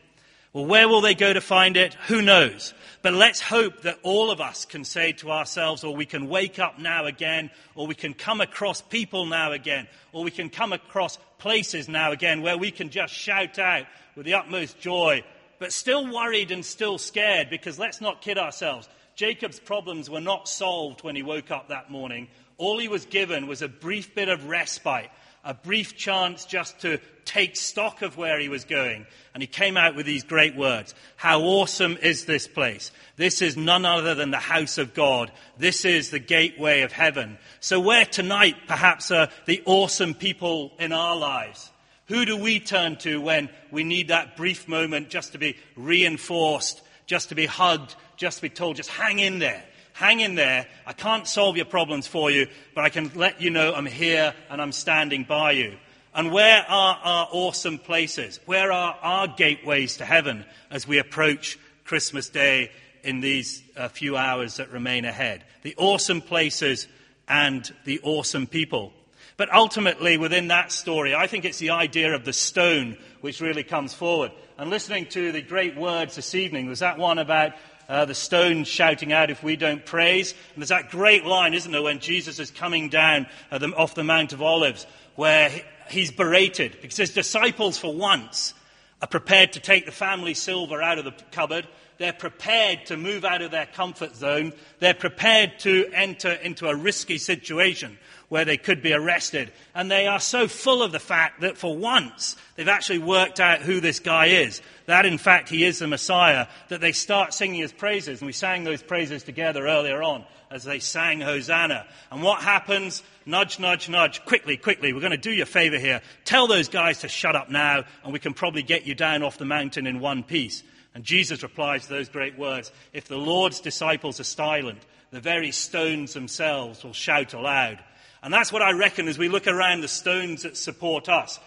Well, 0.53 0.67
where 0.67 0.89
will 0.89 1.03
they 1.03 1.15
go 1.15 1.33
to 1.33 1.41
find 1.41 1.77
it? 1.77 1.95
Who 2.09 2.23
knows? 2.23 2.73
But 3.03 3.13
let's 3.13 3.41
hope 3.41 3.83
that 3.83 3.99
all 4.03 4.31
of 4.31 4.41
us 4.41 4.65
can 4.65 4.85
say 4.85 5.13
to 5.13 5.31
ourselves, 5.31 5.85
or 5.85 5.95
we 5.95 6.07
can 6.07 6.29
wake 6.29 6.59
up 6.59 6.79
now 6.79 7.05
again, 7.05 7.51
or 7.75 7.87
we 7.87 7.95
can 7.95 8.15
come 8.15 8.41
across 8.41 8.81
people 8.81 9.27
now 9.27 9.53
again, 9.53 9.87
or 10.13 10.25
we 10.25 10.31
can 10.31 10.51
come 10.51 10.73
across 10.73 11.19
places 11.39 11.89
now 11.89 12.13
again 12.13 12.43
where 12.43 12.59
we 12.59 12.71
can 12.71 12.91
just 12.91 13.15
shout 13.15 13.59
out 13.59 13.87
with 14.17 14.27
the 14.27 14.35
utmost 14.35 14.79
joy, 14.81 15.23
but 15.59 15.73
still 15.73 16.13
worried 16.13 16.51
and 16.51 16.65
still 16.65 16.99
scared 16.99 17.51
because 17.51 17.79
let's 17.79 18.01
not 18.01 18.23
kid 18.23 18.39
ourselves. 18.39 18.89
Jacob's 19.15 19.61
problems 19.61 20.09
were 20.09 20.21
not 20.21 20.49
solved 20.49 21.03
when 21.03 21.17
he 21.17 21.23
woke 21.23 21.51
up 21.51 21.69
that 21.69 21.91
morning. 21.91 22.29
All 22.57 22.79
he 22.79 22.89
was 22.89 23.07
given 23.07 23.47
was 23.47 23.63
a 23.63 23.69
brief 23.69 24.15
bit 24.15 24.29
of 24.29 24.49
respite, 24.49 25.11
a 25.49 25.55
brief 25.55 25.97
chance 25.97 26.45
just 26.45 26.79
to 26.81 27.01
take 27.25 27.57
stock 27.57 28.03
of 28.03 28.19
where 28.19 28.39
he 28.39 28.51
was 28.51 28.67
going. 28.67 29.07
And 29.33 29.43
he 29.43 29.47
came 29.47 29.79
out 29.79 29.97
with 29.97 30.05
these 30.05 30.23
great 30.23 30.55
words. 30.55 30.95
How 31.17 31.41
awesome 31.41 31.97
is 32.03 32.27
this 32.27 32.47
place? 32.47 32.93
This 33.17 33.41
is 33.41 33.57
none 33.57 33.87
other 33.87 34.15
than 34.15 34.31
the 34.31 34.37
house 34.37 34.77
of 34.77 34.93
God. 34.93 35.33
This 35.57 35.87
is 35.87 36.11
the 36.11 36.19
gateway 36.19 36.83
of 36.83 36.93
heaven. 36.93 37.39
So 37.61 37.81
where 37.81 38.05
tonight 38.05 38.57
perhaps 38.67 39.11
are 39.11 39.31
the 39.47 39.63
awesome 39.65 40.13
people 40.13 40.73
in 40.79 40.93
our 40.93 41.17
lives? 41.17 41.71
Who 42.09 42.27
do 42.27 42.37
we 42.37 42.61
turn 42.61 42.97
to 42.99 43.19
when 43.19 43.49
we 43.71 43.85
need 43.85 44.09
that 44.09 44.37
brief 44.37 44.69
moment 44.69 45.09
just 45.09 45.33
to 45.33 45.39
be 45.39 45.57
reinforced, 45.77 46.83
just 47.07 47.31
to 47.31 47.35
be 47.35 47.47
hugged, 47.47 47.97
just 48.19 48.37
to 48.37 48.43
be 48.43 48.51
told, 48.51 48.77
just 48.77 48.91
hang 48.91 49.19
in 49.19 49.39
there. 49.39 49.65
Hang 49.99 50.21
in 50.21 50.37
there. 50.37 50.65
I 50.87 50.93
can't 50.93 51.27
solve 51.27 51.57
your 51.57 51.67
problems 51.67 52.07
for 52.07 52.31
you, 52.31 52.47
but 52.73 52.85
I 52.85 52.89
can 52.89 53.11
let 53.17 53.43
you 53.43 53.51
know 53.51 53.75
I'm 53.75 53.85
here 53.85 54.33
and 54.49 54.63
I'm 54.63 54.71
standing 54.71 55.25
by 55.25 55.51
you. 55.51 55.77
And 56.15 56.31
where 56.31 56.65
are 56.69 57.01
our 57.03 57.29
awesome 57.33 57.81
places? 57.81 58.39
Where 58.47 58.71
are 58.71 58.97
our 59.03 59.27
gateways 59.27 59.97
to 59.97 60.05
heaven 60.05 60.45
as 60.71 60.87
we 60.87 60.99
approach 60.99 61.59
Christmas 61.85 62.29
Day 62.29 62.71
in 63.03 63.19
these 63.19 63.61
uh, 63.77 63.89
few 63.89 64.17
hours 64.17 64.59
that 64.59 64.71
remain 64.71 65.05
ahead? 65.05 65.43
The 65.63 65.75
awesome 65.77 66.21
places 66.21 66.87
and 67.27 67.69
the 67.85 67.99
awesome 68.05 68.47
people. 68.47 68.93
But 69.37 69.53
ultimately, 69.53 70.17
within 70.17 70.47
that 70.47 70.71
story, 70.71 71.13
I 71.13 71.27
think 71.27 71.45
it's 71.45 71.59
the 71.59 71.71
idea 71.71 72.15
of 72.15 72.25
the 72.25 72.33
stone 72.33 72.99
which 73.21 73.41
really 73.41 73.65
comes 73.65 73.95
forward. 73.95 74.31
And 74.59 74.71
listening 74.71 75.07
to 75.07 75.33
the 75.33 75.43
great 75.43 75.77
words 75.77 76.15
this 76.15 76.37
evening, 76.37 76.69
was 76.69 76.81
that 76.81 76.99
one 76.99 77.19
about 77.19 77.53
uh, 77.89 78.05
the 78.05 78.15
stone 78.15 78.65
shouting 78.65 79.13
out 79.13 79.31
if 79.31 79.43
we 79.43 79.57
don't 79.57 79.85
praise. 79.85 80.33
And 80.55 80.63
there's 80.63 80.69
that 80.69 80.91
great 80.91 81.25
line, 81.25 81.55
isn't 81.55 81.73
there, 81.73 81.83
when 81.83 82.01
Jesus 82.01 82.39
is 82.39 82.51
coming 82.51 82.89
down 82.89 83.27
uh, 83.51 83.59
the, 83.59 83.69
off 83.75 83.95
the 83.95 84.05
Mount 84.05 84.33
of 84.33 84.43
Olives, 84.43 84.87
where 85.17 85.49
he, 85.49 85.63
he's 85.91 86.11
berated 86.11 86.79
because 86.83 86.97
his 86.97 87.15
disciples, 87.15 87.79
for 87.79 87.95
once, 87.95 88.55
are 89.01 89.09
prepared 89.09 89.53
to 89.53 89.61
take 89.61 89.87
the 89.87 89.93
family 89.93 90.35
silver 90.35 90.83
out 90.83 90.99
of 90.99 91.05
the 91.05 91.15
cupboard. 91.31 91.67
They're 91.99 92.13
prepared 92.13 92.87
to 92.87 92.97
move 92.97 93.25
out 93.25 93.43
of 93.43 93.51
their 93.51 93.67
comfort 93.67 94.15
zone. 94.15 94.53
They're 94.79 94.95
prepared 94.95 95.59
to 95.61 95.89
enter 95.93 96.33
into 96.33 96.69
a 96.69 96.77
risky 96.77 97.19
situation 97.19 97.99
where 98.29 98.45
they 98.45 98.57
could 98.57 98.83
be 98.83 98.93
arrested. 98.93 99.51
And 99.75 99.91
they 99.91 100.07
are 100.07 100.21
so 100.21 100.47
full 100.47 100.83
of 100.83 100.93
the 100.93 101.01
fact 101.01 101.41
that 101.41 101.59
for 101.59 101.77
once 101.77 102.37
they've 102.55 102.69
actually 102.69 102.99
worked 102.99 103.41
out 103.41 103.63
who 103.63 103.81
this 103.81 103.99
guy 103.99 104.27
is. 104.27 104.63
That, 104.89 105.05
in 105.05 105.19
fact, 105.19 105.51
he 105.51 105.67
is 105.67 105.81
the 105.81 105.87
Messiah, 105.87 106.47
that 106.69 106.81
they 106.81 106.93
start 106.93 107.35
singing 107.35 107.61
his 107.61 107.75
praises. 107.75 108.23
And 108.23 108.27
we 108.27 108.33
sang 108.33 108.65
those 108.65 108.83
praises 108.83 109.23
together 109.23 109.67
earlier 109.67 110.03
on 110.03 110.25
as 110.51 110.65
they 110.65 110.79
sang 110.79 111.21
Hosanna. 111.21 111.87
And 112.11 112.23
what 112.23 112.41
happens? 112.41 113.03
Nudge, 113.27 113.59
nudge, 113.59 113.91
nudge. 113.91 114.25
Quickly, 114.25 114.57
quickly. 114.57 114.95
We're 114.95 115.01
going 115.01 115.11
to 115.11 115.19
do 115.19 115.31
you 115.31 115.43
a 115.43 115.47
favor 115.47 115.79
here. 115.79 116.01
Tell 116.25 116.47
those 116.47 116.71
guys 116.71 117.01
to 117.01 117.09
shut 117.09 117.37
up 117.37 117.51
now, 117.51 117.85
and 118.03 118.15
we 118.15 118.19
can 118.19 118.33
probably 118.33 118.63
get 118.63 118.87
you 118.87 118.95
down 118.95 119.23
off 119.23 119.37
the 119.37 119.45
mountain 119.45 119.87
in 119.87 120.01
one 120.01 120.23
piece. 120.23 120.63
And 120.95 121.05
Jesus 121.05 121.43
replies 121.43 121.83
to 121.85 121.91
those 121.91 122.09
great 122.09 122.39
words 122.39 122.73
If 122.95 123.09
the 123.09 123.19
Lord's 123.19 123.61
disciples 123.61 124.21
are 124.21 124.25
silent, 124.25 124.81
the 125.11 125.21
very 125.21 125.51
stones 125.51 126.15
themselves 126.15 126.83
will 126.83 126.95
shout 126.95 127.35
aloud. 127.35 127.85
And 128.23 128.33
that's 128.33 128.51
what 128.51 128.63
I 128.63 128.71
reckon 128.71 129.07
as 129.07 129.19
we 129.19 129.29
look 129.29 129.47
around 129.47 129.83
the 129.83 129.89
stones 129.89 130.45
that 130.45 130.57
support 130.57 131.11
us 131.11 131.39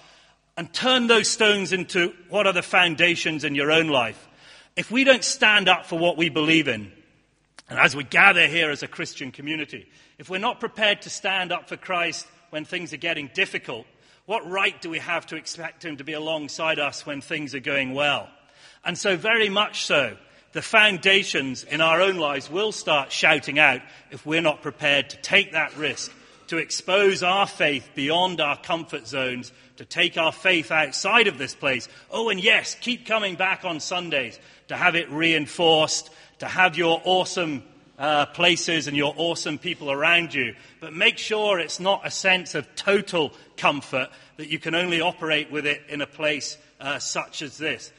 and 0.62 0.72
turn 0.72 1.08
those 1.08 1.28
stones 1.28 1.74
into 1.74 2.14
what 2.30 2.46
are 2.46 2.54
the 2.54 2.62
foundations 2.62 3.44
in 3.44 3.56
your 3.56 3.72
own 3.72 3.88
life. 3.88 4.28
If 4.76 4.92
we 4.92 5.04
don't 5.04 5.24
stand 5.24 5.68
up 5.68 5.88
for 5.88 5.98
what 5.98 6.18
we 6.18 6.30
believe 6.30 6.68
in, 6.68 6.92
and 7.68 7.80
as 7.80 7.96
we 7.96 8.04
gather 8.04 8.46
here 8.46 8.70
as 8.70 8.84
a 8.84 8.88
Christian 8.88 9.32
community, 9.32 9.90
if 10.20 10.30
we're 10.30 10.38
not 10.38 10.60
prepared 10.60 11.02
to 11.02 11.10
stand 11.10 11.52
up 11.52 11.68
for 11.68 11.78
Christ 11.78 12.28
when 12.52 12.64
things 12.64 12.94
are 12.94 12.98
getting 12.98 13.32
difficult, 13.34 13.88
what 14.28 14.48
right 14.48 14.80
do 14.80 14.92
we 14.92 15.00
have 15.00 15.26
to 15.26 15.36
expect 15.36 15.84
Him 15.84 15.98
to 15.98 16.04
be 16.04 16.14
alongside 16.14 16.78
us 16.78 17.08
when 17.08 17.22
things 17.22 17.56
are 17.56 17.60
going 17.60 17.96
well? 17.96 18.30
And 18.86 18.96
so, 18.96 19.18
very 19.18 19.50
much 19.50 19.86
so, 19.86 20.16
the 20.52 20.62
foundations 20.62 21.64
in 21.64 21.82
our 21.82 22.02
own 22.02 22.18
lives 22.18 22.52
will 22.52 22.72
start 22.72 23.12
shouting 23.12 23.58
out 23.58 23.82
if 24.12 24.28
we're 24.28 24.42
not 24.42 24.62
prepared 24.62 25.10
to 25.10 25.18
take 25.18 25.54
that 25.54 25.76
risk 25.76 26.12
to 26.52 26.58
expose 26.58 27.24
our 27.24 27.48
faith 27.48 27.90
beyond 27.96 28.42
our 28.42 28.58
comfort 28.58 29.08
zones, 29.08 29.54
to 29.82 29.86
take 29.86 30.16
our 30.16 30.32
faith 30.32 30.70
outside 30.70 31.26
of 31.26 31.40
this 31.40 31.56
place. 31.56 31.90
Oh, 32.12 32.30
and 32.30 32.40
yes, 32.40 32.78
keep 32.80 33.08
coming 33.08 33.34
back 33.34 33.66
on 33.66 33.80
Sundays 33.80 34.40
to 34.68 34.78
have 34.78 34.94
it 34.94 35.10
reinforced, 35.10 36.12
to 36.38 36.46
have 36.46 36.78
your 36.78 37.02
awesome 37.04 37.64
uh, 37.98 38.28
places 38.28 38.86
and 38.86 38.96
your 38.96 39.12
awesome 39.18 39.58
people 39.58 39.92
around 39.92 40.36
you. 40.36 40.54
But 40.82 40.94
make 40.94 41.18
sure 41.18 41.58
it's 41.58 41.80
not 41.80 42.06
a 42.06 42.12
sense 42.12 42.54
of 42.54 42.76
total 42.76 43.34
comfort 43.58 44.10
that 44.38 44.50
you 44.50 44.60
can 44.60 44.76
only 44.76 45.02
operate 45.02 45.50
with 45.50 45.66
it 45.66 45.82
in 45.90 46.02
a 46.02 46.08
place 46.08 46.60
uh, 46.80 47.00
such 47.00 47.42
as 47.42 47.58
this. 47.58 47.92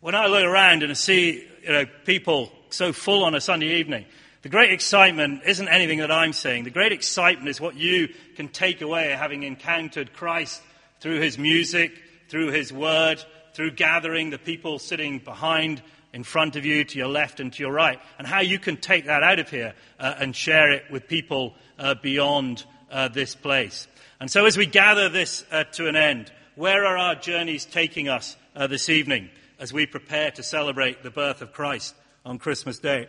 When 0.00 0.14
I 0.14 0.26
look 0.26 0.44
around 0.44 0.82
and 0.82 0.92
I 0.92 0.94
see 0.94 1.48
you 1.62 1.72
know, 1.72 1.86
people 2.04 2.52
so 2.68 2.92
full 2.92 3.24
on 3.24 3.34
a 3.34 3.40
Sunday 3.40 3.78
evening, 3.78 4.04
the 4.42 4.50
great 4.50 4.72
excitement 4.72 5.44
isn't 5.46 5.68
anything 5.68 6.00
that 6.00 6.12
I'm 6.12 6.34
saying. 6.34 6.64
The 6.64 6.70
great 6.70 6.92
excitement 6.92 7.48
is 7.48 7.62
what 7.62 7.76
you 7.76 8.10
can 8.36 8.48
take 8.48 8.82
away 8.82 9.08
having 9.08 9.44
encountered 9.44 10.12
Christ 10.12 10.60
through 11.00 11.20
his 11.20 11.38
music, 11.38 11.92
through 12.28 12.52
his 12.52 12.72
word, 12.72 13.22
through 13.54 13.72
gathering 13.72 14.30
the 14.30 14.38
people 14.38 14.78
sitting 14.78 15.18
behind, 15.18 15.82
in 16.12 16.24
front 16.24 16.56
of 16.56 16.64
you, 16.64 16.84
to 16.84 16.98
your 16.98 17.08
left 17.08 17.40
and 17.40 17.52
to 17.52 17.62
your 17.62 17.72
right, 17.72 18.00
and 18.18 18.26
how 18.26 18.40
you 18.40 18.58
can 18.58 18.76
take 18.76 19.06
that 19.06 19.22
out 19.22 19.38
of 19.38 19.48
here 19.50 19.74
uh, 19.98 20.14
and 20.18 20.34
share 20.34 20.70
it 20.70 20.84
with 20.90 21.08
people 21.08 21.54
uh, 21.78 21.94
beyond 22.02 22.64
uh, 22.90 23.08
this 23.08 23.34
place. 23.34 23.86
And 24.20 24.30
so 24.30 24.44
as 24.44 24.56
we 24.56 24.66
gather 24.66 25.08
this 25.08 25.44
uh, 25.50 25.64
to 25.72 25.88
an 25.88 25.96
end, 25.96 26.30
where 26.54 26.84
are 26.84 26.98
our 26.98 27.14
journeys 27.14 27.64
taking 27.64 28.08
us 28.08 28.36
uh, 28.54 28.66
this 28.66 28.88
evening 28.88 29.30
as 29.58 29.72
we 29.72 29.86
prepare 29.86 30.30
to 30.32 30.42
celebrate 30.42 31.02
the 31.02 31.10
birth 31.10 31.42
of 31.42 31.52
Christ 31.52 31.94
on 32.24 32.38
Christmas 32.38 32.78
Day? 32.78 33.08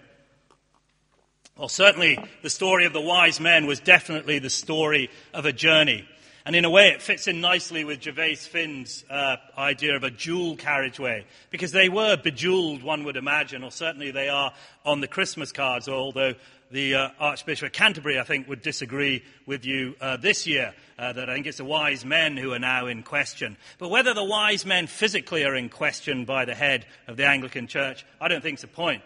Well, 1.58 1.68
certainly 1.68 2.18
the 2.44 2.50
story 2.50 2.86
of 2.86 2.94
the 2.94 3.02
wise 3.02 3.40
men 3.40 3.66
was 3.66 3.80
definitely 3.80 4.40
the 4.40 4.50
story 4.50 5.10
of 5.34 5.46
a 5.46 5.52
journey. 5.52 6.08
And 6.46 6.56
in 6.56 6.66
a 6.66 6.70
way, 6.70 6.90
it 6.90 7.02
fits 7.02 7.28
in 7.28 7.40
nicely 7.40 7.84
with 7.84 8.00
Gervase 8.00 8.48
Phinn's 8.48 9.06
uh, 9.10 9.38
idea 9.58 9.96
of 9.96 10.04
a 10.04 10.10
jewel 10.10 10.56
carriageway, 10.56 11.26
because 11.52 11.72
they 11.72 11.88
were 11.88 12.18
bejeweled, 12.18 12.82
one 12.82 13.04
would 13.04 13.16
imagine, 13.16 13.64
or 13.64 13.72
certainly 13.72 14.10
they 14.10 14.28
are 14.28 14.52
on 14.84 15.02
the 15.02 15.08
Christmas 15.08 15.52
cards, 15.52 15.88
although 15.88 16.34
the 16.72 16.96
uh, 16.96 17.10
Archbishop 17.20 17.68
of 17.68 17.74
Canterbury, 17.74 18.20
I 18.20 18.24
think, 18.24 18.48
would 18.48 18.62
disagree 18.62 19.24
with 19.46 19.66
you 19.66 19.96
uh, 20.02 20.18
this 20.18 20.48
year, 20.48 20.74
uh, 20.98 21.14
that 21.14 21.30
I 21.30 21.34
think 21.34 21.46
it's 21.46 21.58
the 21.58 21.66
wise 21.66 22.06
men 22.06 22.38
who 22.38 22.54
are 22.54 22.60
now 22.60 22.88
in 22.88 23.04
question. 23.04 23.58
But 23.78 23.90
whether 23.90 24.14
the 24.14 24.24
wise 24.24 24.66
men 24.66 24.88
physically 24.88 25.44
are 25.44 25.56
in 25.56 25.70
question 25.70 26.26
by 26.26 26.46
the 26.46 26.56
head 26.56 26.86
of 27.08 27.18
the 27.18 27.28
Anglican 27.28 27.68
Church, 27.68 28.06
I 28.20 28.30
don't 28.30 28.42
think 28.42 28.58
is 28.58 28.62
the 28.62 28.68
point. 28.68 29.04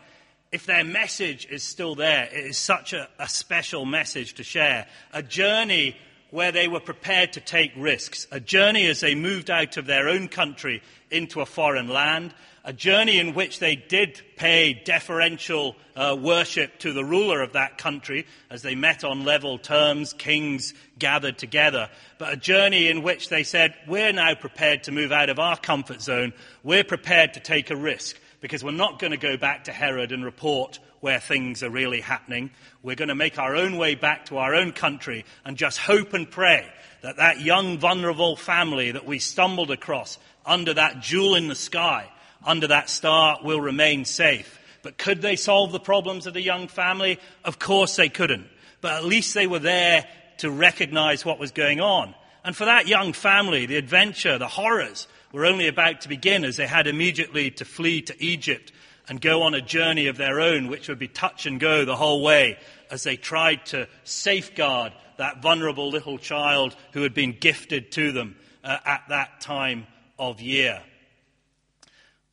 If 0.51 0.67
their 0.67 0.85
message 0.85 1.47
is 1.49 1.63
still 1.63 1.95
there, 1.95 2.29
it 2.31 2.45
is 2.45 2.57
such 2.57 2.93
a, 2.93 3.09
a 3.19 3.27
special 3.27 3.83
message 3.83 4.35
to 4.35 4.43
share. 4.43 4.87
A 5.11 5.23
journey 5.23 5.97
where 6.31 6.51
they 6.51 6.67
were 6.67 6.79
prepared 6.79 7.33
to 7.33 7.39
take 7.39 7.71
risks, 7.77 8.27
a 8.31 8.39
journey 8.39 8.87
as 8.87 8.99
they 8.99 9.15
moved 9.15 9.49
out 9.49 9.77
of 9.77 9.85
their 9.85 10.09
own 10.09 10.27
country 10.27 10.81
into 11.11 11.41
a 11.41 11.45
foreign 11.45 11.87
land, 11.87 12.33
a 12.63 12.73
journey 12.73 13.19
in 13.19 13.35
which 13.35 13.59
they 13.59 13.75
did 13.75 14.19
pay 14.35 14.73
deferential 14.73 15.75
uh, 15.95 16.17
worship 16.19 16.77
to 16.79 16.91
the 16.93 17.05
ruler 17.05 17.41
of 17.41 17.53
that 17.53 17.77
country 17.77 18.25
as 18.49 18.63
they 18.63 18.73
met 18.73 19.03
on 19.03 19.23
level 19.23 19.59
terms, 19.59 20.13
kings 20.13 20.73
gathered 20.97 21.37
together, 21.37 21.89
but 22.17 22.33
a 22.33 22.37
journey 22.37 22.87
in 22.87 23.03
which 23.03 23.29
they 23.29 23.43
said, 23.43 23.75
We're 23.87 24.13
now 24.13 24.33
prepared 24.33 24.83
to 24.83 24.91
move 24.91 25.11
out 25.11 25.29
of 25.29 25.39
our 25.39 25.57
comfort 25.57 26.01
zone, 26.01 26.33
we're 26.63 26.83
prepared 26.83 27.35
to 27.35 27.39
take 27.39 27.69
a 27.69 27.75
risk 27.75 28.17
because 28.41 28.63
we're 28.63 28.71
not 28.71 28.99
going 28.99 29.11
to 29.11 29.17
go 29.17 29.37
back 29.37 29.65
to 29.65 29.71
Herod 29.71 30.11
and 30.11 30.25
report 30.25 30.79
where 30.99 31.19
things 31.19 31.63
are 31.63 31.69
really 31.69 32.01
happening. 32.01 32.51
We're 32.83 32.95
going 32.95 33.09
to 33.09 33.15
make 33.15 33.37
our 33.37 33.55
own 33.55 33.77
way 33.77 33.95
back 33.95 34.25
to 34.25 34.37
our 34.37 34.55
own 34.55 34.71
country 34.71 35.25
and 35.43 35.57
just 35.57 35.77
hope 35.77 36.13
and 36.13 36.29
pray 36.29 36.67
that 37.01 37.17
that 37.17 37.41
young, 37.41 37.77
vulnerable 37.77 38.35
family 38.35 38.91
that 38.91 39.05
we 39.05 39.19
stumbled 39.19 39.71
across 39.71 40.17
under 40.45 40.73
that 40.73 41.01
jewel 41.01 41.35
in 41.35 41.47
the 41.47 41.55
sky 41.55 42.09
under 42.45 42.67
that 42.67 42.89
star 42.89 43.39
will 43.43 43.59
remain 43.59 44.05
safe. 44.05 44.59
But 44.83 44.97
could 44.97 45.21
they 45.21 45.35
solve 45.35 45.71
the 45.71 45.79
problems 45.79 46.27
of 46.27 46.33
the 46.33 46.41
young 46.41 46.67
family? 46.67 47.19
Of 47.43 47.59
course 47.59 47.95
they 47.95 48.09
couldn't. 48.09 48.47
But 48.81 48.93
at 48.93 49.05
least 49.05 49.33
they 49.33 49.47
were 49.47 49.59
there 49.59 50.05
to 50.37 50.51
recognize 50.51 51.25
what 51.25 51.39
was 51.39 51.51
going 51.51 51.81
on. 51.81 52.13
And 52.43 52.55
for 52.55 52.65
that 52.65 52.87
young 52.87 53.13
family, 53.13 53.65
the 53.65 53.77
adventure, 53.77 54.37
the 54.37 54.47
horrors 54.47 55.07
were 55.31 55.45
only 55.45 55.67
about 55.67 56.01
to 56.01 56.09
begin 56.09 56.45
as 56.45 56.57
they 56.57 56.67
had 56.67 56.85
immediately 56.85 57.49
to 57.51 57.65
flee 57.65 58.03
to 58.03 58.23
Egypt 58.23 58.71
and 59.07 59.21
go 59.21 59.43
on 59.43 59.53
a 59.53 59.61
journey 59.61 60.07
of 60.07 60.17
their 60.17 60.39
own, 60.39 60.67
which 60.67 60.89
would 60.89 60.99
be 60.99 61.07
touch 61.07 61.45
and 61.45 61.59
go 61.59 61.85
the 61.85 61.95
whole 61.95 62.23
way 62.23 62.57
as 62.89 63.03
they 63.03 63.15
tried 63.15 63.65
to 63.67 63.87
safeguard 64.03 64.93
that 65.17 65.41
vulnerable 65.41 65.89
little 65.89 66.17
child 66.17 66.75
who 66.93 67.03
had 67.03 67.13
been 67.13 67.35
gifted 67.39 67.91
to 67.91 68.11
them 68.11 68.35
uh, 68.63 68.77
at 68.85 69.03
that 69.09 69.41
time 69.41 69.87
of 70.19 70.41
year. 70.41 70.81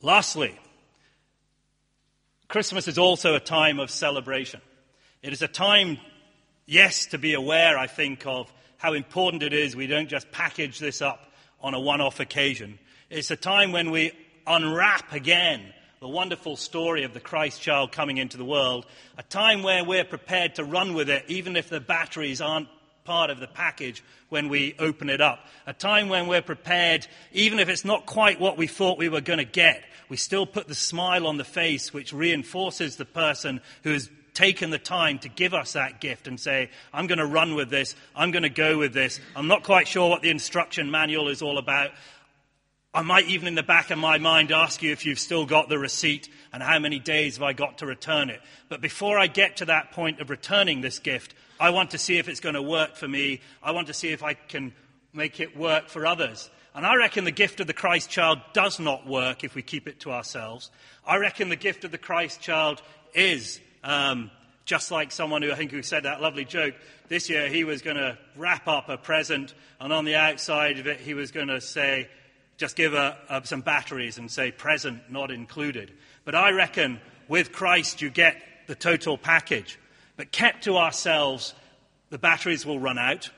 Lastly, 0.01 0.59
Christmas 2.49 2.89
is 2.89 2.99
also 2.99 3.35
a 3.35 3.41
time 3.41 3.79
of 3.79 3.91
celebration. 3.91 4.61
It 5.23 5.33
is 5.33 5.43
a 5.43 5.49
time, 5.49 5.99
yes, 6.67 7.07
to 7.07 7.19
be 7.19 7.35
aware, 7.35 7.79
I 7.79 7.87
think, 7.87 8.27
of 8.27 8.53
how 8.79 8.95
important 8.95 9.43
it 9.45 9.53
is 9.53 9.77
we 9.77 9.87
don't 9.87 10.09
just 10.09 10.31
package 10.33 10.79
this 10.81 11.01
up 11.01 11.33
on 11.61 11.75
a 11.75 11.81
one 11.81 12.01
off 12.01 12.19
occasion. 12.19 12.79
It's 13.11 13.31
a 13.31 13.37
time 13.37 13.71
when 13.71 13.91
we 13.93 14.13
unwrap 14.47 15.13
again 15.13 15.73
the 16.03 16.09
wonderful 16.09 16.57
story 16.57 17.05
of 17.05 17.15
the 17.15 17.21
Christ 17.21 17.63
child 17.63 17.93
coming 17.93 18.17
into 18.17 18.37
the 18.37 18.45
world, 18.45 18.87
a 19.17 19.23
time 19.23 19.63
where 19.63 19.85
we're 19.85 20.03
prepared 20.03 20.57
to 20.57 20.65
run 20.65 20.95
with 20.95 21.09
it, 21.09 21.25
even 21.29 21.55
if 21.55 21.69
the 21.69 21.79
batteries 21.79 22.41
aren't 22.41 22.67
part 23.05 23.31
of 23.31 23.39
the 23.39 23.47
package 23.47 24.03
when 24.29 24.49
we 24.49 24.75
open 24.81 25.09
it 25.09 25.21
up. 25.21 25.47
A 25.65 25.73
time 25.73 26.09
when 26.09 26.27
we're 26.27 26.43
prepared, 26.43 27.07
even 27.31 27.61
if 27.61 27.69
it's 27.69 27.85
not 27.85 28.05
quite 28.05 28.41
what 28.41 28.59
we 28.59 28.67
thought 28.67 28.99
we 28.99 29.09
were 29.09 29.21
going 29.21 29.39
to 29.39 29.45
get, 29.45 29.85
we 30.09 30.17
still 30.17 30.45
put 30.45 30.67
the 30.67 30.75
smile 30.75 31.25
on 31.25 31.37
the 31.37 31.45
face 31.45 31.95
which 31.95 32.13
reinforces 32.13 32.97
the 32.97 33.05
person 33.05 33.61
who 33.85 33.93
has 33.93 34.11
taken 34.35 34.71
the 34.71 34.79
time 34.79 35.21
to 35.21 35.29
give 35.29 35.55
us 35.55 35.75
that 35.75 36.01
gift 36.01 36.27
and 36.27 36.41
say, 36.41 36.69
I'm 36.93 37.07
going 37.07 37.19
to 37.21 37.27
run 37.27 37.55
with 37.55 37.71
this, 37.71 37.95
I'm 38.17 38.33
going 38.33 38.43
to 38.43 38.49
go 38.49 38.77
with 38.77 38.93
this. 38.93 39.21
I'm 39.37 39.47
not 39.47 39.63
quite 39.63 39.87
sure 39.87 40.11
what 40.11 40.23
the 40.23 40.31
instruction 40.31 40.91
manual 40.91 41.29
is 41.29 41.43
all 41.43 41.59
about. 41.59 41.93
I 42.95 43.01
might 43.01 43.27
even 43.29 43.49
in 43.49 43.55
the 43.55 43.63
back 43.63 43.91
of 43.91 43.97
my 43.97 44.19
mind 44.19 44.53
ask 44.53 44.83
you 44.83 44.93
if 44.93 45.07
you've 45.07 45.19
still 45.19 45.47
got 45.47 45.71
the 45.71 45.79
receipt 45.79 46.29
and 46.53 46.63
how 46.63 46.79
many 46.79 46.99
days 46.99 47.37
have 47.37 47.43
I 47.43 47.55
got 47.55 47.79
to 47.79 47.87
return 47.87 48.29
it. 48.29 48.41
But 48.69 48.83
before 48.83 49.19
I 49.19 49.29
get 49.29 49.57
to 49.59 49.65
that 49.67 49.93
point 49.93 50.21
of 50.21 50.29
returning 50.29 50.83
this 50.83 50.99
gift, 50.99 51.35
I 51.59 51.71
want 51.71 51.93
to 51.93 51.99
see 51.99 52.19
if 52.19 52.29
it's 52.29 52.41
going 52.41 52.55
to 52.55 52.61
work 52.61 52.97
for 52.97 53.09
me. 53.09 53.41
I 53.63 53.71
want 53.71 53.87
to 53.87 53.95
see 53.95 54.09
if 54.09 54.23
I 54.23 54.35
can 54.35 54.75
make 55.15 55.41
it 55.41 55.57
work 55.57 55.89
for 55.89 56.05
others. 56.05 56.51
And 56.75 56.85
I 56.85 56.97
reckon 56.97 57.25
the 57.25 57.31
gift 57.31 57.61
of 57.61 57.67
the 57.67 57.73
Christ 57.73 58.11
child 58.11 58.41
does 58.53 58.79
not 58.79 59.07
work 59.07 59.43
if 59.43 59.55
we 59.55 59.63
keep 59.63 59.89
it 59.89 60.01
to 60.01 60.11
ourselves. 60.11 60.71
I 61.07 61.17
reckon 61.17 61.49
the 61.49 61.57
gift 61.57 61.85
of 61.85 61.93
the 61.93 61.99
Christ 61.99 62.43
child 62.43 62.83
is 63.15 63.59
um, 63.83 64.31
just 64.67 64.91
like 64.91 65.13
someone 65.13 65.41
who 65.41 65.51
I 65.51 65.55
think 65.55 65.71
who 65.71 65.83
said 65.83 66.03
that 66.03 66.21
lovely 66.21 66.45
joke. 66.45 66.75
This 67.09 67.31
year 67.31 67.49
he 67.49 67.65
was 67.65 67.81
going 67.81 67.97
to 67.97 68.19
wrap 68.37 68.69
up 68.69 68.91
a 68.91 68.99
present, 68.99 69.55
and 69.81 69.95
on 69.95 70.05
the 70.05 70.17
outside 70.17 70.79
of 70.79 70.87
it 70.87 71.01
he 71.01 71.15
was 71.15 71.31
going 71.31 71.49
to 71.49 71.61
say, 71.61 72.09
just 72.63 72.77
give 72.77 72.95
a, 72.95 73.19
a, 73.29 73.45
some 73.45 73.61
batteries 73.61 74.19
and 74.19 74.31
say 74.31 74.53
present 74.53 75.11
not 75.11 75.33
included. 75.33 75.91
But 76.25 76.37
I 76.37 76.53
reckon 76.53 77.01
with 77.27 77.51
Christ 77.51 78.01
you 78.01 78.09
get 78.09 78.41
the 78.69 78.77
total 78.77 79.19
package. 79.19 79.81
But 80.17 80.31
kept 80.31 80.63
to 80.65 80.77
ourselves, 80.77 81.55
the 82.11 82.19
batteries 82.19 82.65
will 82.65 82.79
run 82.79 82.99
out. 82.99 83.31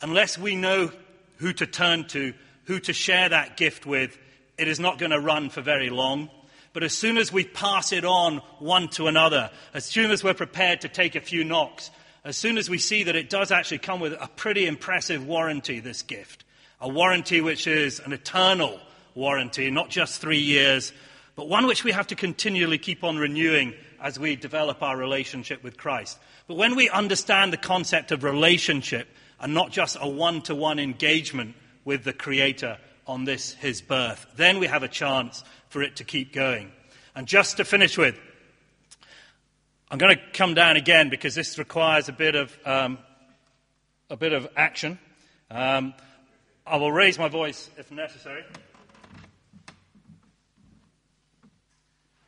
Unless 0.00 0.38
we 0.38 0.56
know 0.56 0.90
who 1.36 1.52
to 1.52 1.66
turn 1.66 2.06
to, 2.08 2.32
who 2.64 2.80
to 2.80 2.94
share 2.94 3.28
that 3.28 3.58
gift 3.58 3.84
with, 3.84 4.18
it 4.56 4.68
is 4.68 4.80
not 4.80 4.96
going 4.96 5.12
to 5.12 5.20
run 5.20 5.50
for 5.50 5.60
very 5.60 5.90
long. 5.90 6.30
But 6.72 6.82
as 6.82 6.96
soon 6.96 7.18
as 7.18 7.30
we 7.30 7.44
pass 7.44 7.92
it 7.92 8.06
on 8.06 8.38
one 8.58 8.88
to 8.92 9.06
another, 9.06 9.50
as 9.74 9.84
soon 9.84 10.10
as 10.10 10.24
we're 10.24 10.32
prepared 10.32 10.80
to 10.80 10.88
take 10.88 11.14
a 11.14 11.20
few 11.20 11.44
knocks, 11.44 11.90
as 12.24 12.38
soon 12.38 12.56
as 12.56 12.70
we 12.70 12.78
see 12.78 13.02
that 13.02 13.16
it 13.16 13.28
does 13.28 13.52
actually 13.52 13.80
come 13.80 14.00
with 14.00 14.14
a 14.14 14.30
pretty 14.34 14.66
impressive 14.66 15.26
warranty, 15.26 15.78
this 15.78 16.00
gift, 16.00 16.46
a 16.82 16.88
warranty 16.88 17.40
which 17.40 17.68
is 17.68 18.00
an 18.00 18.12
eternal 18.12 18.78
warranty, 19.14 19.70
not 19.70 19.88
just 19.88 20.20
three 20.20 20.40
years, 20.40 20.92
but 21.36 21.48
one 21.48 21.66
which 21.66 21.84
we 21.84 21.92
have 21.92 22.08
to 22.08 22.16
continually 22.16 22.76
keep 22.76 23.04
on 23.04 23.16
renewing 23.16 23.72
as 24.00 24.18
we 24.18 24.34
develop 24.34 24.82
our 24.82 24.96
relationship 24.96 25.62
with 25.62 25.78
Christ. 25.78 26.18
But 26.48 26.56
when 26.56 26.74
we 26.74 26.90
understand 26.90 27.52
the 27.52 27.56
concept 27.56 28.10
of 28.10 28.24
relationship 28.24 29.06
and 29.40 29.54
not 29.54 29.70
just 29.70 29.96
a 30.00 30.08
one 30.08 30.42
to 30.42 30.56
one 30.56 30.80
engagement 30.80 31.54
with 31.84 32.02
the 32.02 32.12
Creator 32.12 32.78
on 33.06 33.24
this, 33.24 33.52
his 33.54 33.80
birth, 33.80 34.26
then 34.34 34.58
we 34.58 34.66
have 34.66 34.82
a 34.82 34.88
chance 34.88 35.44
for 35.68 35.82
it 35.82 35.96
to 35.96 36.04
keep 36.04 36.32
going. 36.32 36.72
And 37.14 37.28
just 37.28 37.58
to 37.58 37.64
finish 37.64 37.96
with, 37.96 38.18
I'm 39.88 39.98
going 39.98 40.16
to 40.16 40.22
come 40.32 40.54
down 40.54 40.76
again 40.76 41.10
because 41.10 41.36
this 41.36 41.58
requires 41.58 42.08
a 42.08 42.12
bit 42.12 42.34
of, 42.34 42.58
um, 42.64 42.98
a 44.10 44.16
bit 44.16 44.32
of 44.32 44.48
action. 44.56 44.98
Um, 45.48 45.94
I 46.66 46.76
will 46.76 46.92
raise 46.92 47.18
my 47.18 47.28
voice 47.28 47.70
if 47.76 47.90
necessary. 47.90 48.44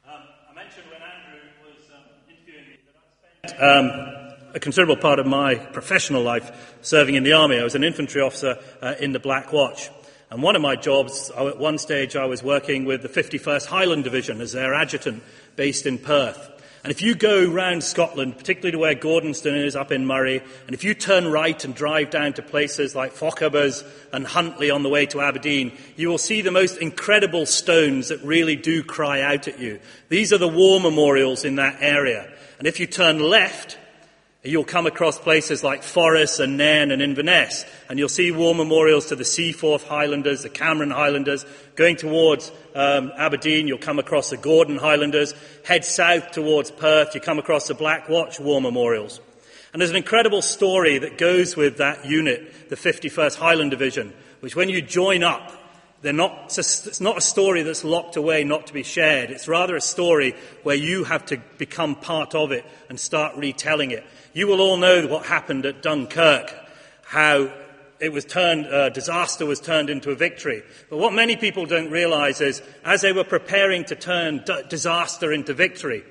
um, 0.06 0.22
I 0.50 0.54
mentioned 0.54 0.86
when 0.90 1.00
Andrew 1.00 1.40
was 1.64 1.90
um, 1.94 2.02
interviewing 2.28 2.68
me 2.68 2.78
that 2.84 2.96
I 2.96 3.48
spent 3.48 3.62
um, 3.62 4.50
a 4.54 4.60
considerable 4.60 4.96
part 4.96 5.20
of 5.20 5.26
my 5.26 5.54
professional 5.54 6.22
life 6.22 6.76
serving 6.82 7.14
in 7.14 7.22
the 7.22 7.32
army. 7.32 7.58
I 7.58 7.64
was 7.64 7.76
an 7.76 7.84
infantry 7.84 8.20
officer 8.20 8.58
uh, 8.82 8.94
in 8.98 9.12
the 9.12 9.20
Black 9.20 9.52
Watch. 9.52 9.90
And 10.30 10.42
one 10.42 10.56
of 10.56 10.62
my 10.62 10.74
jobs, 10.74 11.30
at 11.36 11.58
one 11.58 11.78
stage, 11.78 12.16
I 12.16 12.24
was 12.24 12.42
working 12.42 12.84
with 12.86 13.02
the 13.02 13.08
51st 13.08 13.66
Highland 13.66 14.02
Division 14.02 14.40
as 14.40 14.52
their 14.52 14.74
adjutant 14.74 15.22
based 15.54 15.86
in 15.86 15.98
Perth. 15.98 16.50
And 16.84 16.90
if 16.90 17.00
you 17.00 17.14
go 17.14 17.46
round 17.46 17.82
Scotland, 17.82 18.36
particularly 18.36 18.72
to 18.72 18.78
where 18.78 18.94
Gordonstoun 18.94 19.64
is 19.64 19.74
up 19.74 19.90
in 19.90 20.04
Moray, 20.04 20.42
and 20.66 20.74
if 20.74 20.84
you 20.84 20.92
turn 20.92 21.26
right 21.26 21.64
and 21.64 21.74
drive 21.74 22.10
down 22.10 22.34
to 22.34 22.42
places 22.42 22.94
like 22.94 23.14
Fochabers 23.14 23.82
and 24.12 24.26
Huntly 24.26 24.70
on 24.70 24.82
the 24.82 24.90
way 24.90 25.06
to 25.06 25.22
Aberdeen, 25.22 25.72
you 25.96 26.10
will 26.10 26.18
see 26.18 26.42
the 26.42 26.50
most 26.50 26.76
incredible 26.76 27.46
stones 27.46 28.08
that 28.08 28.20
really 28.20 28.54
do 28.54 28.82
cry 28.82 29.22
out 29.22 29.48
at 29.48 29.58
you. 29.58 29.80
These 30.10 30.30
are 30.34 30.38
the 30.38 30.46
war 30.46 30.78
memorials 30.78 31.46
in 31.46 31.56
that 31.56 31.78
area. 31.80 32.30
And 32.58 32.68
if 32.68 32.78
you 32.78 32.86
turn 32.86 33.18
left, 33.18 33.78
you'll 34.42 34.62
come 34.62 34.86
across 34.86 35.18
places 35.18 35.64
like 35.64 35.82
Forres 35.82 36.38
and 36.38 36.58
Nairn 36.58 36.90
and 36.90 37.00
Inverness, 37.00 37.64
and 37.88 37.98
you'll 37.98 38.10
see 38.10 38.30
war 38.30 38.54
memorials 38.54 39.06
to 39.06 39.16
the 39.16 39.24
Seaforth 39.24 39.84
Highlanders, 39.84 40.42
the 40.42 40.50
Cameron 40.50 40.90
Highlanders. 40.90 41.46
Going 41.76 41.96
towards 41.96 42.52
um, 42.74 43.12
Aberdeen, 43.16 43.68
you'll 43.68 43.78
come 43.78 43.98
across 43.98 44.30
the 44.30 44.36
Gordon 44.36 44.76
Highlanders. 44.76 45.34
Head 45.64 45.84
south 45.84 46.32
towards 46.32 46.70
Perth, 46.70 47.14
you 47.14 47.20
come 47.20 47.38
across 47.38 47.68
the 47.68 47.74
Black 47.74 48.08
Watch 48.08 48.40
war 48.40 48.60
memorials. 48.60 49.20
And 49.72 49.80
there's 49.80 49.90
an 49.90 49.96
incredible 49.96 50.42
story 50.42 50.98
that 50.98 51.18
goes 51.18 51.56
with 51.56 51.78
that 51.78 52.04
unit, 52.04 52.70
the 52.70 52.76
51st 52.76 53.36
Highland 53.36 53.70
Division, 53.72 54.12
which 54.40 54.54
when 54.54 54.68
you 54.68 54.80
join 54.80 55.24
up, 55.24 55.52
they're 56.02 56.12
not, 56.12 56.56
it's 56.58 57.00
not 57.00 57.16
a 57.16 57.22
story 57.22 57.62
that's 57.62 57.82
locked 57.82 58.16
away, 58.16 58.44
not 58.44 58.66
to 58.66 58.74
be 58.74 58.82
shared. 58.82 59.30
It's 59.30 59.48
rather 59.48 59.74
a 59.74 59.80
story 59.80 60.36
where 60.62 60.76
you 60.76 61.04
have 61.04 61.24
to 61.26 61.38
become 61.56 61.94
part 61.94 62.34
of 62.34 62.52
it 62.52 62.64
and 62.88 63.00
start 63.00 63.36
retelling 63.36 63.90
it. 63.90 64.04
You 64.34 64.46
will 64.46 64.60
all 64.60 64.76
know 64.76 65.06
what 65.06 65.24
happened 65.24 65.64
at 65.64 65.82
Dunkirk, 65.82 66.54
how 67.04 67.50
it 68.00 68.12
was 68.12 68.24
turned, 68.24 68.66
uh, 68.66 68.88
disaster 68.90 69.46
was 69.46 69.60
turned 69.60 69.90
into 69.90 70.10
a 70.10 70.14
victory. 70.14 70.62
But 70.90 70.98
what 70.98 71.12
many 71.12 71.36
people 71.36 71.66
don't 71.66 71.90
realize 71.90 72.40
is, 72.40 72.62
as 72.84 73.00
they 73.00 73.12
were 73.12 73.24
preparing 73.24 73.84
to 73.86 73.94
turn 73.94 74.42
d- 74.44 74.62
disaster 74.68 75.32
into 75.32 75.54
victory, 75.54 76.04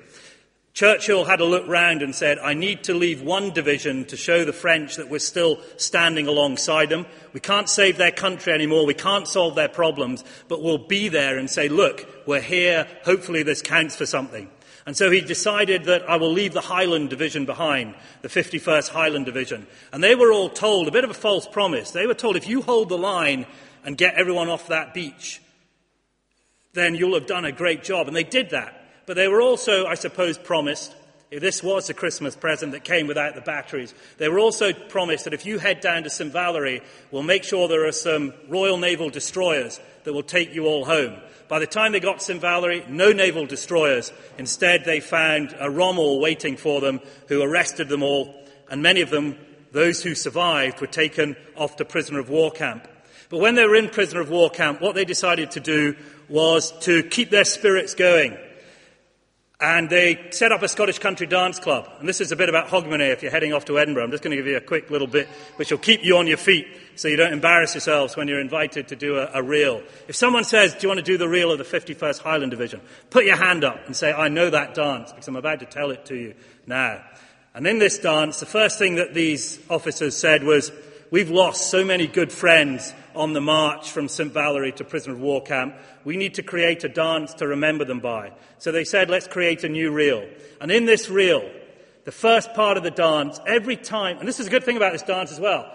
Churchill 0.74 1.24
had 1.24 1.40
a 1.40 1.44
look 1.44 1.68
round 1.68 2.02
and 2.02 2.12
said, 2.12 2.40
I 2.40 2.52
need 2.52 2.82
to 2.84 2.94
leave 2.94 3.22
one 3.22 3.52
division 3.52 4.06
to 4.06 4.16
show 4.16 4.44
the 4.44 4.52
French 4.52 4.96
that 4.96 5.08
we're 5.08 5.20
still 5.20 5.60
standing 5.76 6.26
alongside 6.26 6.88
them. 6.88 7.06
We 7.32 7.38
can't 7.38 7.68
save 7.68 7.96
their 7.96 8.10
country 8.10 8.52
anymore. 8.52 8.84
We 8.84 8.94
can't 8.94 9.28
solve 9.28 9.54
their 9.54 9.68
problems, 9.68 10.24
but 10.48 10.62
we'll 10.62 10.78
be 10.78 11.08
there 11.08 11.38
and 11.38 11.48
say, 11.48 11.68
look, 11.68 12.04
we're 12.26 12.40
here. 12.40 12.88
Hopefully 13.04 13.44
this 13.44 13.62
counts 13.62 13.94
for 13.94 14.04
something. 14.04 14.50
And 14.86 14.96
so 14.96 15.10
he 15.10 15.22
decided 15.22 15.84
that 15.84 16.08
I 16.08 16.16
will 16.16 16.32
leave 16.32 16.52
the 16.52 16.60
Highland 16.60 17.08
Division 17.08 17.46
behind, 17.46 17.94
the 18.20 18.28
51st 18.28 18.90
Highland 18.90 19.24
Division. 19.24 19.66
And 19.92 20.04
they 20.04 20.14
were 20.14 20.30
all 20.30 20.50
told, 20.50 20.88
a 20.88 20.92
bit 20.92 21.04
of 21.04 21.10
a 21.10 21.14
false 21.14 21.48
promise, 21.48 21.90
they 21.90 22.06
were 22.06 22.14
told 22.14 22.36
if 22.36 22.48
you 22.48 22.60
hold 22.60 22.90
the 22.90 22.98
line 22.98 23.46
and 23.84 23.96
get 23.96 24.14
everyone 24.14 24.48
off 24.48 24.68
that 24.68 24.92
beach, 24.92 25.40
then 26.74 26.94
you'll 26.94 27.14
have 27.14 27.26
done 27.26 27.46
a 27.46 27.52
great 27.52 27.82
job. 27.82 28.08
And 28.08 28.16
they 28.16 28.24
did 28.24 28.50
that. 28.50 28.80
But 29.06 29.16
they 29.16 29.28
were 29.28 29.40
also, 29.40 29.86
I 29.86 29.94
suppose, 29.94 30.36
promised, 30.36 30.94
if 31.30 31.40
this 31.40 31.62
was 31.62 31.88
a 31.88 31.94
Christmas 31.94 32.36
present 32.36 32.72
that 32.72 32.84
came 32.84 33.06
without 33.06 33.34
the 33.34 33.40
batteries, 33.40 33.94
they 34.18 34.28
were 34.28 34.38
also 34.38 34.72
promised 34.72 35.24
that 35.24 35.34
if 35.34 35.46
you 35.46 35.58
head 35.58 35.80
down 35.80 36.04
to 36.04 36.10
St. 36.10 36.32
Valery, 36.32 36.82
we'll 37.10 37.22
make 37.22 37.44
sure 37.44 37.68
there 37.68 37.86
are 37.86 37.92
some 37.92 38.34
Royal 38.48 38.76
Naval 38.76 39.10
destroyers 39.10 39.80
that 40.04 40.12
will 40.12 40.22
take 40.22 40.54
you 40.54 40.66
all 40.66 40.84
home. 40.84 41.16
By 41.54 41.60
the 41.60 41.68
time 41.68 41.92
they 41.92 42.00
got 42.00 42.18
to 42.18 42.24
St. 42.24 42.40
Valery, 42.40 42.84
no 42.88 43.12
naval 43.12 43.46
destroyers. 43.46 44.12
Instead, 44.38 44.84
they 44.84 44.98
found 44.98 45.54
a 45.60 45.70
Rommel 45.70 46.18
waiting 46.18 46.56
for 46.56 46.80
them 46.80 47.00
who 47.28 47.42
arrested 47.42 47.88
them 47.88 48.02
all, 48.02 48.34
and 48.68 48.82
many 48.82 49.02
of 49.02 49.10
them, 49.10 49.38
those 49.70 50.02
who 50.02 50.16
survived, 50.16 50.80
were 50.80 50.88
taken 50.88 51.36
off 51.54 51.76
to 51.76 51.84
prisoner 51.84 52.18
of 52.18 52.28
war 52.28 52.50
camp. 52.50 52.88
But 53.28 53.38
when 53.38 53.54
they 53.54 53.64
were 53.64 53.76
in 53.76 53.88
prisoner 53.88 54.20
of 54.20 54.30
war 54.30 54.50
camp, 54.50 54.80
what 54.80 54.96
they 54.96 55.04
decided 55.04 55.52
to 55.52 55.60
do 55.60 55.94
was 56.28 56.72
to 56.80 57.04
keep 57.04 57.30
their 57.30 57.44
spirits 57.44 57.94
going. 57.94 58.36
And 59.64 59.88
they 59.88 60.26
set 60.30 60.52
up 60.52 60.62
a 60.62 60.68
Scottish 60.68 60.98
country 60.98 61.26
dance 61.26 61.58
club. 61.58 61.88
And 61.98 62.06
this 62.06 62.20
is 62.20 62.30
a 62.30 62.36
bit 62.36 62.50
about 62.50 62.68
Hogmanay 62.68 63.10
if 63.14 63.22
you're 63.22 63.32
heading 63.32 63.54
off 63.54 63.64
to 63.64 63.78
Edinburgh. 63.78 64.04
I'm 64.04 64.10
just 64.10 64.22
going 64.22 64.32
to 64.32 64.36
give 64.36 64.46
you 64.46 64.58
a 64.58 64.60
quick 64.60 64.90
little 64.90 65.06
bit 65.06 65.26
which 65.56 65.70
will 65.70 65.78
keep 65.78 66.04
you 66.04 66.18
on 66.18 66.26
your 66.26 66.36
feet 66.36 66.66
so 66.96 67.08
you 67.08 67.16
don't 67.16 67.32
embarrass 67.32 67.72
yourselves 67.72 68.14
when 68.14 68.28
you're 68.28 68.42
invited 68.42 68.88
to 68.88 68.96
do 68.96 69.16
a, 69.16 69.30
a 69.32 69.42
reel. 69.42 69.82
If 70.06 70.16
someone 70.16 70.44
says, 70.44 70.74
Do 70.74 70.80
you 70.82 70.88
want 70.88 70.98
to 70.98 71.02
do 71.02 71.16
the 71.16 71.30
reel 71.30 71.50
of 71.50 71.56
the 71.56 71.64
51st 71.64 72.18
Highland 72.18 72.50
Division? 72.50 72.82
Put 73.08 73.24
your 73.24 73.36
hand 73.36 73.64
up 73.64 73.86
and 73.86 73.96
say, 73.96 74.12
I 74.12 74.28
know 74.28 74.50
that 74.50 74.74
dance 74.74 75.12
because 75.12 75.28
I'm 75.28 75.36
about 75.36 75.60
to 75.60 75.66
tell 75.66 75.90
it 75.92 76.04
to 76.06 76.14
you 76.14 76.34
now. 76.66 77.02
And 77.54 77.66
in 77.66 77.78
this 77.78 77.98
dance, 77.98 78.40
the 78.40 78.46
first 78.46 78.78
thing 78.78 78.96
that 78.96 79.14
these 79.14 79.58
officers 79.70 80.14
said 80.14 80.44
was, 80.44 80.72
We've 81.10 81.30
lost 81.30 81.70
so 81.70 81.86
many 81.86 82.06
good 82.06 82.32
friends 82.32 82.92
on 83.14 83.32
the 83.32 83.40
march 83.40 83.90
from 83.90 84.08
St. 84.08 84.32
Valery 84.32 84.72
to 84.72 84.84
prisoner 84.84 85.14
of 85.14 85.20
war 85.20 85.42
camp. 85.42 85.74
We 86.04 86.16
need 86.16 86.34
to 86.34 86.42
create 86.42 86.84
a 86.84 86.88
dance 86.88 87.34
to 87.34 87.46
remember 87.46 87.84
them 87.84 88.00
by. 88.00 88.32
So 88.58 88.72
they 88.72 88.84
said, 88.84 89.10
let's 89.10 89.26
create 89.26 89.64
a 89.64 89.68
new 89.68 89.92
reel. 89.92 90.28
And 90.60 90.70
in 90.70 90.84
this 90.86 91.08
reel, 91.08 91.48
the 92.04 92.12
first 92.12 92.54
part 92.54 92.76
of 92.76 92.82
the 92.82 92.90
dance, 92.90 93.40
every 93.46 93.76
time, 93.76 94.18
and 94.18 94.28
this 94.28 94.40
is 94.40 94.46
a 94.46 94.50
good 94.50 94.64
thing 94.64 94.76
about 94.76 94.92
this 94.92 95.02
dance 95.02 95.32
as 95.32 95.40
well, 95.40 95.72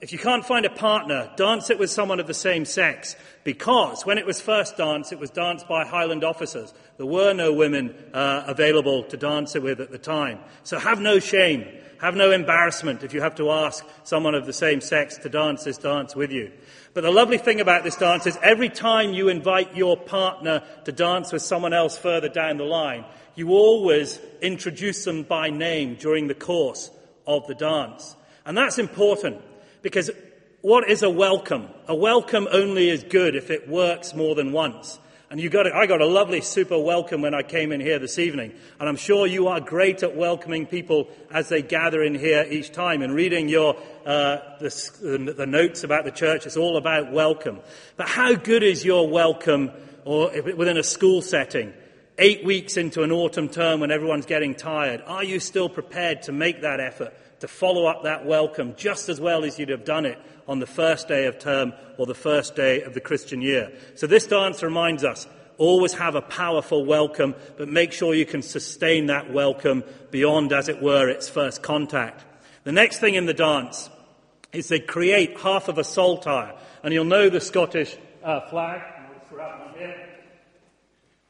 if 0.00 0.12
you 0.12 0.18
can't 0.18 0.44
find 0.44 0.64
a 0.64 0.70
partner, 0.70 1.30
dance 1.36 1.68
it 1.68 1.78
with 1.78 1.90
someone 1.90 2.20
of 2.20 2.26
the 2.26 2.34
same 2.34 2.64
sex. 2.64 3.16
Because 3.44 4.06
when 4.06 4.16
it 4.16 4.24
was 4.24 4.40
first 4.40 4.78
danced, 4.78 5.12
it 5.12 5.18
was 5.18 5.28
danced 5.30 5.68
by 5.68 5.84
Highland 5.84 6.24
officers. 6.24 6.72
There 6.96 7.06
were 7.06 7.34
no 7.34 7.52
women 7.52 7.94
uh, 8.14 8.44
available 8.46 9.02
to 9.04 9.16
dance 9.18 9.54
it 9.56 9.62
with 9.62 9.78
at 9.80 9.90
the 9.90 9.98
time. 9.98 10.38
So 10.62 10.78
have 10.78 11.00
no 11.00 11.18
shame. 11.18 11.66
Have 12.00 12.16
no 12.16 12.30
embarrassment 12.30 13.02
if 13.02 13.12
you 13.12 13.20
have 13.20 13.34
to 13.34 13.50
ask 13.50 13.86
someone 14.04 14.34
of 14.34 14.46
the 14.46 14.54
same 14.54 14.80
sex 14.80 15.18
to 15.18 15.28
dance 15.28 15.64
this 15.64 15.76
dance 15.76 16.16
with 16.16 16.32
you. 16.32 16.50
But 16.94 17.02
the 17.02 17.10
lovely 17.10 17.36
thing 17.36 17.60
about 17.60 17.84
this 17.84 17.96
dance 17.96 18.26
is 18.26 18.38
every 18.42 18.70
time 18.70 19.12
you 19.12 19.28
invite 19.28 19.76
your 19.76 19.98
partner 19.98 20.62
to 20.86 20.92
dance 20.92 21.30
with 21.30 21.42
someone 21.42 21.74
else 21.74 21.98
further 21.98 22.30
down 22.30 22.56
the 22.56 22.64
line, 22.64 23.04
you 23.34 23.50
always 23.50 24.18
introduce 24.40 25.04
them 25.04 25.24
by 25.24 25.50
name 25.50 25.96
during 25.96 26.26
the 26.26 26.34
course 26.34 26.90
of 27.26 27.46
the 27.46 27.54
dance. 27.54 28.16
And 28.46 28.56
that's 28.56 28.78
important 28.78 29.42
because 29.82 30.10
what 30.62 30.88
is 30.88 31.02
a 31.02 31.10
welcome? 31.10 31.68
A 31.86 31.94
welcome 31.94 32.48
only 32.50 32.88
is 32.88 33.04
good 33.04 33.36
if 33.36 33.50
it 33.50 33.68
works 33.68 34.14
more 34.14 34.34
than 34.34 34.52
once. 34.52 34.98
And 35.30 35.38
you 35.38 35.48
got 35.48 35.68
a, 35.68 35.76
I 35.76 35.86
got 35.86 36.00
a 36.00 36.06
lovely 36.06 36.40
super 36.40 36.76
welcome 36.76 37.22
when 37.22 37.34
I 37.34 37.44
came 37.44 37.70
in 37.70 37.80
here 37.80 38.00
this 38.00 38.18
evening. 38.18 38.52
And 38.80 38.88
I'm 38.88 38.96
sure 38.96 39.28
you 39.28 39.46
are 39.46 39.60
great 39.60 40.02
at 40.02 40.16
welcoming 40.16 40.66
people 40.66 41.08
as 41.30 41.48
they 41.48 41.62
gather 41.62 42.02
in 42.02 42.16
here 42.16 42.44
each 42.50 42.72
time 42.72 43.00
and 43.00 43.14
reading 43.14 43.48
your, 43.48 43.76
uh, 44.04 44.38
the, 44.58 45.34
the 45.36 45.46
notes 45.46 45.84
about 45.84 46.04
the 46.04 46.10
church. 46.10 46.46
It's 46.46 46.56
all 46.56 46.76
about 46.76 47.12
welcome. 47.12 47.60
But 47.96 48.08
how 48.08 48.34
good 48.34 48.64
is 48.64 48.84
your 48.84 49.08
welcome 49.08 49.70
or 50.04 50.32
within 50.56 50.76
a 50.76 50.82
school 50.82 51.22
setting? 51.22 51.74
Eight 52.18 52.44
weeks 52.44 52.76
into 52.76 53.04
an 53.04 53.12
autumn 53.12 53.48
term 53.48 53.78
when 53.78 53.92
everyone's 53.92 54.26
getting 54.26 54.56
tired, 54.56 55.00
are 55.06 55.22
you 55.22 55.38
still 55.38 55.68
prepared 55.68 56.22
to 56.22 56.32
make 56.32 56.62
that 56.62 56.80
effort 56.80 57.14
to 57.40 57.48
follow 57.48 57.86
up 57.86 58.04
that 58.04 58.24
welcome 58.24 58.74
just 58.76 59.08
as 59.08 59.20
well 59.20 59.44
as 59.44 59.58
you'd 59.58 59.70
have 59.70 59.84
done 59.84 60.06
it 60.06 60.18
on 60.46 60.60
the 60.60 60.66
first 60.66 61.08
day 61.08 61.26
of 61.26 61.38
term 61.38 61.72
or 61.98 62.06
the 62.06 62.14
first 62.14 62.54
day 62.54 62.82
of 62.82 62.94
the 62.94 63.00
Christian 63.00 63.42
year. 63.42 63.72
So 63.94 64.06
this 64.06 64.26
dance 64.26 64.62
reminds 64.62 65.04
us 65.04 65.26
always 65.58 65.92
have 65.94 66.14
a 66.14 66.22
powerful 66.22 66.84
welcome, 66.84 67.34
but 67.58 67.68
make 67.68 67.92
sure 67.92 68.14
you 68.14 68.24
can 68.24 68.42
sustain 68.42 69.06
that 69.06 69.30
welcome 69.30 69.84
beyond, 70.10 70.52
as 70.52 70.68
it 70.68 70.80
were, 70.80 71.08
its 71.08 71.28
first 71.28 71.62
contact. 71.62 72.24
The 72.64 72.72
next 72.72 72.98
thing 72.98 73.14
in 73.14 73.26
the 73.26 73.34
dance 73.34 73.90
is 74.52 74.68
they 74.68 74.80
create 74.80 75.38
half 75.38 75.68
of 75.68 75.76
a 75.76 75.84
saltire, 75.84 76.54
and 76.82 76.94
you'll 76.94 77.04
know 77.04 77.28
the 77.28 77.40
Scottish 77.40 77.96
uh, 78.24 78.48
flag. 78.48 78.80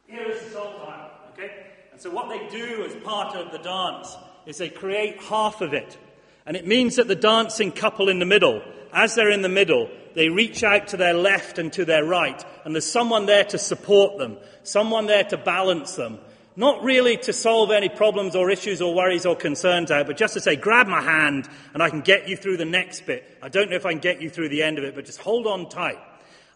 Here. 0.06 0.28
is 0.28 0.42
the 0.44 0.50
saltire, 0.50 1.10
okay? 1.32 1.66
And 1.92 2.00
so 2.00 2.10
what 2.10 2.28
they 2.28 2.48
do 2.56 2.84
as 2.84 2.94
part 3.02 3.36
of 3.36 3.52
the 3.52 3.58
dance 3.58 4.16
is 4.46 4.58
they 4.58 4.68
create 4.68 5.20
half 5.22 5.60
of 5.60 5.72
it. 5.74 5.98
And 6.46 6.56
it 6.56 6.66
means 6.66 6.96
that 6.96 7.08
the 7.08 7.14
dancing 7.14 7.72
couple 7.72 8.08
in 8.08 8.18
the 8.18 8.26
middle, 8.26 8.62
as 8.92 9.14
they're 9.14 9.30
in 9.30 9.42
the 9.42 9.48
middle, 9.48 9.88
they 10.14 10.28
reach 10.28 10.64
out 10.64 10.88
to 10.88 10.96
their 10.96 11.14
left 11.14 11.58
and 11.58 11.72
to 11.74 11.84
their 11.84 12.04
right, 12.04 12.44
and 12.64 12.74
there's 12.74 12.90
someone 12.90 13.26
there 13.26 13.44
to 13.44 13.58
support 13.58 14.18
them, 14.18 14.38
someone 14.62 15.06
there 15.06 15.24
to 15.24 15.36
balance 15.36 15.94
them. 15.94 16.18
Not 16.56 16.82
really 16.82 17.16
to 17.18 17.32
solve 17.32 17.70
any 17.70 17.88
problems 17.88 18.34
or 18.34 18.50
issues 18.50 18.82
or 18.82 18.92
worries 18.92 19.24
or 19.24 19.36
concerns 19.36 19.90
out, 19.90 20.08
but 20.08 20.16
just 20.16 20.34
to 20.34 20.40
say, 20.40 20.56
grab 20.56 20.88
my 20.88 21.00
hand 21.00 21.48
and 21.72 21.82
I 21.82 21.88
can 21.88 22.00
get 22.00 22.28
you 22.28 22.36
through 22.36 22.56
the 22.56 22.64
next 22.64 23.06
bit. 23.06 23.38
I 23.40 23.48
don't 23.48 23.70
know 23.70 23.76
if 23.76 23.86
I 23.86 23.92
can 23.92 24.00
get 24.00 24.20
you 24.20 24.28
through 24.28 24.48
the 24.48 24.62
end 24.62 24.76
of 24.76 24.84
it, 24.84 24.94
but 24.94 25.04
just 25.04 25.20
hold 25.20 25.46
on 25.46 25.68
tight. 25.68 25.98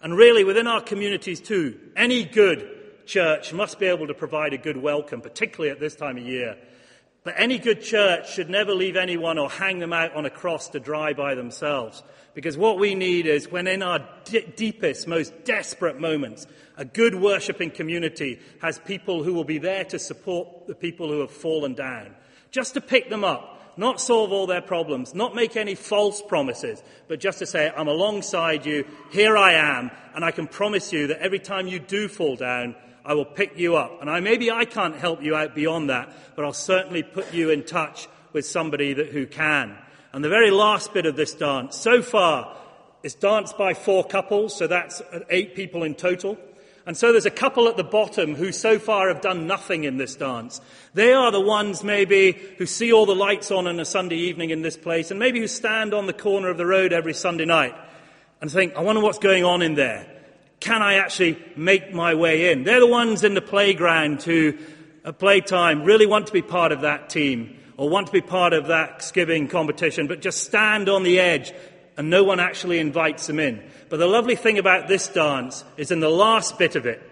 And 0.03 0.17
really, 0.17 0.43
within 0.45 0.67
our 0.67 0.83
communities 0.83 1.41
too, 1.41 1.79
any 1.97 2.25
good 2.25 3.07
church 3.07 3.53
must 3.53 3.79
be 3.79 3.87
able 3.87 4.09
to 4.09 4.15
provide 4.15 4.53
a 4.53 4.59
good 4.59 4.77
welcome, 4.77 5.21
particularly 5.21 5.71
at 5.71 5.81
this 5.81 5.95
time 5.95 6.19
of 6.19 6.25
year. 6.25 6.57
But 7.25 7.35
any 7.39 7.59
good 7.59 7.83
church 7.83 8.35
should 8.35 8.51
never 8.51 8.75
leave 8.75 8.97
anyone 8.97 9.39
or 9.39 9.49
hang 9.49 9.79
them 9.79 9.95
out 9.95 10.15
on 10.15 10.27
a 10.27 10.31
cross 10.31 10.69
to 10.69 10.81
dry 10.81 11.15
by 11.15 11.35
themselves. 11.35 12.03
Because 12.35 12.59
what 12.59 12.79
we 12.79 12.95
need 12.95 13.27
is 13.27 13.51
when 13.51 13.67
in 13.67 13.83
our 13.83 14.07
d- 14.25 14.45
deepest, 14.55 15.09
most 15.09 15.33
desperate 15.45 15.99
moments, 15.99 16.47
a 16.77 16.85
good 16.85 17.15
worshipping 17.15 17.71
community 17.71 18.41
has 18.61 18.79
people 18.79 19.23
who 19.23 19.33
will 19.33 19.45
be 19.45 19.57
there 19.57 19.85
to 19.85 19.99
support 19.99 20.67
the 20.67 20.75
people 20.75 21.09
who 21.09 21.21
have 21.21 21.31
fallen 21.31 21.73
down. 21.73 22.15
Just 22.51 22.75
to 22.75 22.83
pick 22.83 23.09
them 23.09 23.25
up, 23.25 23.79
not 23.79 24.03
solve 24.03 24.31
all 24.31 24.47
their 24.47 24.61
problems, 24.61 25.15
not 25.15 25.35
make 25.35 25.57
any 25.57 25.75
false 25.75 26.21
promises, 26.21 26.83
but 27.09 27.21
just 27.21 27.39
to 27.39 27.47
say, 27.47 27.73
I'm 27.75 27.89
alongside 27.89 28.67
you, 28.67 28.85
here 29.11 29.37
I 29.37 29.55
am, 29.55 29.91
and 30.15 30.25
I 30.25 30.31
can 30.31 30.47
promise 30.47 30.93
you 30.93 31.07
that 31.07 31.21
every 31.21 31.39
time 31.39 31.69
you 31.69 31.79
do 31.79 32.07
fall 32.07 32.37
down, 32.37 32.77
I 33.05 33.15
will 33.15 33.25
pick 33.25 33.59
you 33.59 33.77
up. 33.77 34.01
And 34.01 34.09
I, 34.09 34.21
maybe 34.21 34.51
I 34.51 34.65
can't 34.65 34.97
help 34.97 35.23
you 35.23 35.37
out 35.37 35.55
beyond 35.55 35.91
that, 35.91 36.13
but 36.37 36.45
I'll 36.45 36.53
certainly 36.53 37.03
put 37.03 37.33
you 37.33 37.51
in 37.51 37.65
touch 37.65 38.09
with 38.33 38.47
somebody 38.47 38.95
that, 38.95 39.09
who 39.09 39.27
can. 39.27 39.77
And 40.13 40.25
the 40.25 40.29
very 40.29 40.51
last 40.51 40.95
bit 40.95 41.07
of 41.07 41.17
this 41.17 41.35
dance, 41.35 41.77
so 41.77 42.01
far, 42.01 42.57
is 43.03 43.15
danced 43.15 43.59
by 43.59 43.75
four 43.75 44.05
couples, 44.05 44.57
so 44.57 44.67
that's 44.67 45.03
eight 45.29 45.55
people 45.55 45.83
in 45.83 45.95
total. 45.95 46.39
And 46.87 46.97
so 46.97 47.13
there's 47.13 47.27
a 47.27 47.31
couple 47.31 47.69
at 47.69 47.77
the 47.77 47.85
bottom 47.85 48.35
who 48.35 48.53
so 48.53 48.79
far 48.79 49.09
have 49.09 49.23
done 49.23 49.47
nothing 49.47 49.85
in 49.85 49.97
this 49.97 50.17
dance. 50.17 50.61
They 50.93 51.13
are 51.13 51.31
the 51.31 51.41
ones 51.41 51.83
maybe 51.83 52.33
who 52.59 52.67
see 52.67 52.93
all 52.93 53.07
the 53.07 53.15
lights 53.15 53.51
on 53.51 53.67
on 53.67 53.81
a 53.81 53.85
Sunday 53.85 54.17
evening 54.17 54.51
in 54.51 54.63
this 54.63 54.77
place 54.77 55.11
and 55.11 55.19
maybe 55.19 55.41
who 55.41 55.49
stand 55.49 55.95
on 55.95 56.07
the 56.07 56.13
corner 56.13 56.51
of 56.51 56.59
the 56.59 56.67
road 56.67 56.93
every 56.93 57.15
Sunday 57.15 57.47
night 57.47 57.75
and 58.41 58.51
think, 58.51 58.77
I 58.77 58.81
wonder 58.81 59.01
what's 59.01 59.19
going 59.19 59.45
on 59.45 59.63
in 59.63 59.75
there. 59.75 60.07
Can 60.65 60.81
I 60.81 60.95
actually 60.95 61.37
make 61.57 61.93
my 61.93 62.15
way 62.15 62.51
in? 62.51 62.65
They're 62.65 62.81
the 62.81 62.87
ones 62.87 63.23
in 63.23 63.35
the 63.35 63.43
playground 63.43 64.23
who, 64.23 64.55
at 65.05 65.19
playtime, 65.19 65.85
really 65.85 66.07
want 66.07 66.29
to 66.29 66.33
be 66.33 66.41
part 66.41 66.73
of 66.73 66.81
that 66.81 67.11
team 67.11 67.59
or 67.77 67.91
want 67.91 68.07
to 68.07 68.13
be 68.15 68.23
part 68.23 68.55
of 68.55 68.69
that 68.69 69.01
skiving 69.01 69.51
competition, 69.51 70.07
but 70.07 70.23
just 70.23 70.43
stand 70.43 70.89
on 70.89 71.03
the 71.03 71.21
edge 71.21 71.53
and 71.99 72.09
no 72.09 72.25
one 72.25 72.41
actually 72.41 72.79
invites 72.79 73.27
them 73.27 73.39
in. 73.39 73.63
But 73.91 73.99
the 73.99 74.07
lovely 74.07 74.37
thing 74.37 74.59
about 74.59 74.89
this 74.89 75.07
dance 75.07 75.65
is 75.77 75.91
in 75.91 76.01
the 76.01 76.09
last 76.09 76.59
bit 76.59 76.77
of 76.77 76.87
it, 76.87 77.03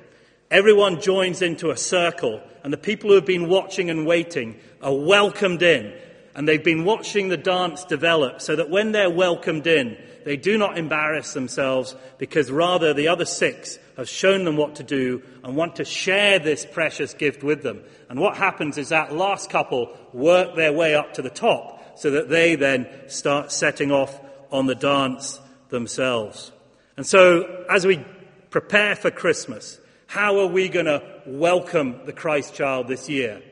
everyone 0.51 1.03
joins 1.03 1.43
into 1.43 1.69
a 1.69 1.77
circle 1.77 2.41
and 2.65 2.73
the 2.73 2.79
people 2.79 3.11
who 3.11 3.17
have 3.17 3.27
been 3.27 3.51
watching 3.51 3.91
and 3.91 4.07
waiting 4.07 4.59
are 4.81 4.97
welcomed 4.97 5.61
in 5.61 5.93
and 6.35 6.49
they've 6.49 6.65
been 6.65 6.87
watching 6.87 7.29
the 7.29 7.37
dance 7.37 7.85
develop 7.85 8.41
so 8.41 8.57
that 8.57 8.71
when 8.71 8.93
they're 8.93 9.11
welcomed 9.11 9.67
in, 9.67 9.99
they 10.25 10.37
do 10.37 10.59
not 10.59 10.79
embarrass 10.79 11.33
themselves 11.33 11.95
because 12.19 12.51
rather 12.51 12.95
the 12.95 13.09
other 13.09 13.25
six 13.25 13.79
have 13.97 14.09
shown 14.09 14.45
them 14.45 14.57
what 14.57 14.77
to 14.77 14.83
do 14.83 15.23
and 15.45 15.57
want 15.57 15.77
to 15.77 15.85
share 15.85 16.39
this 16.39 16.65
precious 16.65 17.15
gift 17.15 17.43
with 17.43 17.63
them. 17.63 17.83
And 18.09 18.19
what 18.19 18.37
happens 18.37 18.79
is 18.79 18.89
that 18.89 19.15
last 19.15 19.51
couple 19.51 19.97
work 20.13 20.57
their 20.57 20.73
way 20.73 20.95
up 20.95 21.15
to 21.15 21.23
the 21.23 21.31
top 21.31 21.99
so 21.99 22.11
that 22.11 22.29
they 22.29 22.55
then 22.55 22.89
start 23.09 23.53
setting 23.53 23.91
off 23.91 24.21
on 24.51 24.67
the 24.67 24.75
dance 24.75 25.41
themselves. 25.69 26.53
And 26.97 27.07
so 27.07 27.65
as 27.69 27.87
we 27.87 28.05
prepare 28.51 28.95
for 28.95 29.11
Christmas, 29.11 29.79
how 30.07 30.41
are 30.41 30.47
we 30.47 30.69
going 30.69 30.87
to 30.87 31.03
welcome 31.27 32.01
the 32.05 32.13
Christ 32.13 32.55
child 32.55 32.89
this 32.89 33.09
year? 33.09 33.43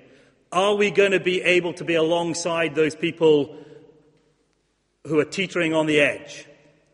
Are 0.52 0.74
we 0.74 0.90
going 0.90 1.12
to 1.12 1.20
be 1.20 1.42
able 1.42 1.72
to 1.74 1.84
be 1.84 1.94
alongside 1.94 2.74
those 2.74 2.94
people 2.94 3.56
who 5.06 5.18
are 5.18 5.24
teetering 5.24 5.72
on 5.74 5.86
the 5.86 6.00
edge? 6.00 6.46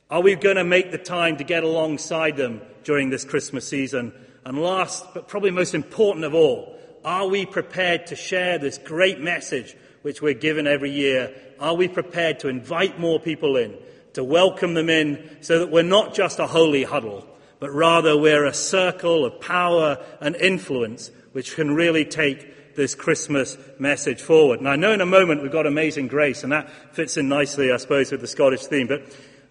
Are 0.08 0.20
we 0.20 0.36
going 0.36 0.54
to 0.54 0.62
make 0.62 0.92
the 0.92 0.98
time 0.98 1.38
to 1.38 1.44
get 1.44 1.64
alongside 1.64 2.36
them 2.36 2.60
during 2.84 3.10
this 3.10 3.24
Christmas 3.24 3.66
season? 3.66 4.12
And 4.44 4.56
last, 4.56 5.04
but 5.14 5.26
probably 5.26 5.50
most 5.50 5.74
important 5.74 6.24
of 6.24 6.32
all, 6.32 6.78
are 7.04 7.26
we 7.26 7.44
prepared 7.44 8.06
to 8.08 8.16
share 8.16 8.56
this 8.58 8.78
great 8.78 9.20
message 9.20 9.76
which 10.02 10.22
we're 10.22 10.34
given 10.34 10.68
every 10.68 10.92
year? 10.92 11.34
Are 11.58 11.74
we 11.74 11.88
prepared 11.88 12.38
to 12.40 12.48
invite 12.48 13.00
more 13.00 13.18
people 13.18 13.56
in, 13.56 13.76
to 14.12 14.22
welcome 14.22 14.74
them 14.74 14.88
in, 14.88 15.38
so 15.40 15.58
that 15.58 15.72
we're 15.72 15.82
not 15.82 16.14
just 16.14 16.38
a 16.38 16.46
holy 16.46 16.84
huddle, 16.84 17.26
but 17.58 17.72
rather 17.72 18.16
we're 18.16 18.46
a 18.46 18.54
circle 18.54 19.24
of 19.24 19.40
power 19.40 19.98
and 20.20 20.36
influence 20.36 21.10
which 21.32 21.56
can 21.56 21.74
really 21.74 22.04
take 22.04 22.76
this 22.76 22.94
Christmas 22.94 23.58
message 23.78 24.20
forward. 24.20 24.60
And 24.60 24.68
I 24.68 24.76
know 24.76 24.92
in 24.92 25.00
a 25.00 25.06
moment 25.06 25.42
we've 25.42 25.50
got 25.50 25.66
amazing 25.66 26.06
grace, 26.06 26.44
and 26.44 26.52
that 26.52 26.70
fits 26.94 27.16
in 27.16 27.28
nicely, 27.28 27.72
I 27.72 27.78
suppose, 27.78 28.12
with 28.12 28.20
the 28.20 28.28
Scottish 28.28 28.66
theme. 28.66 28.86
But 28.86 29.02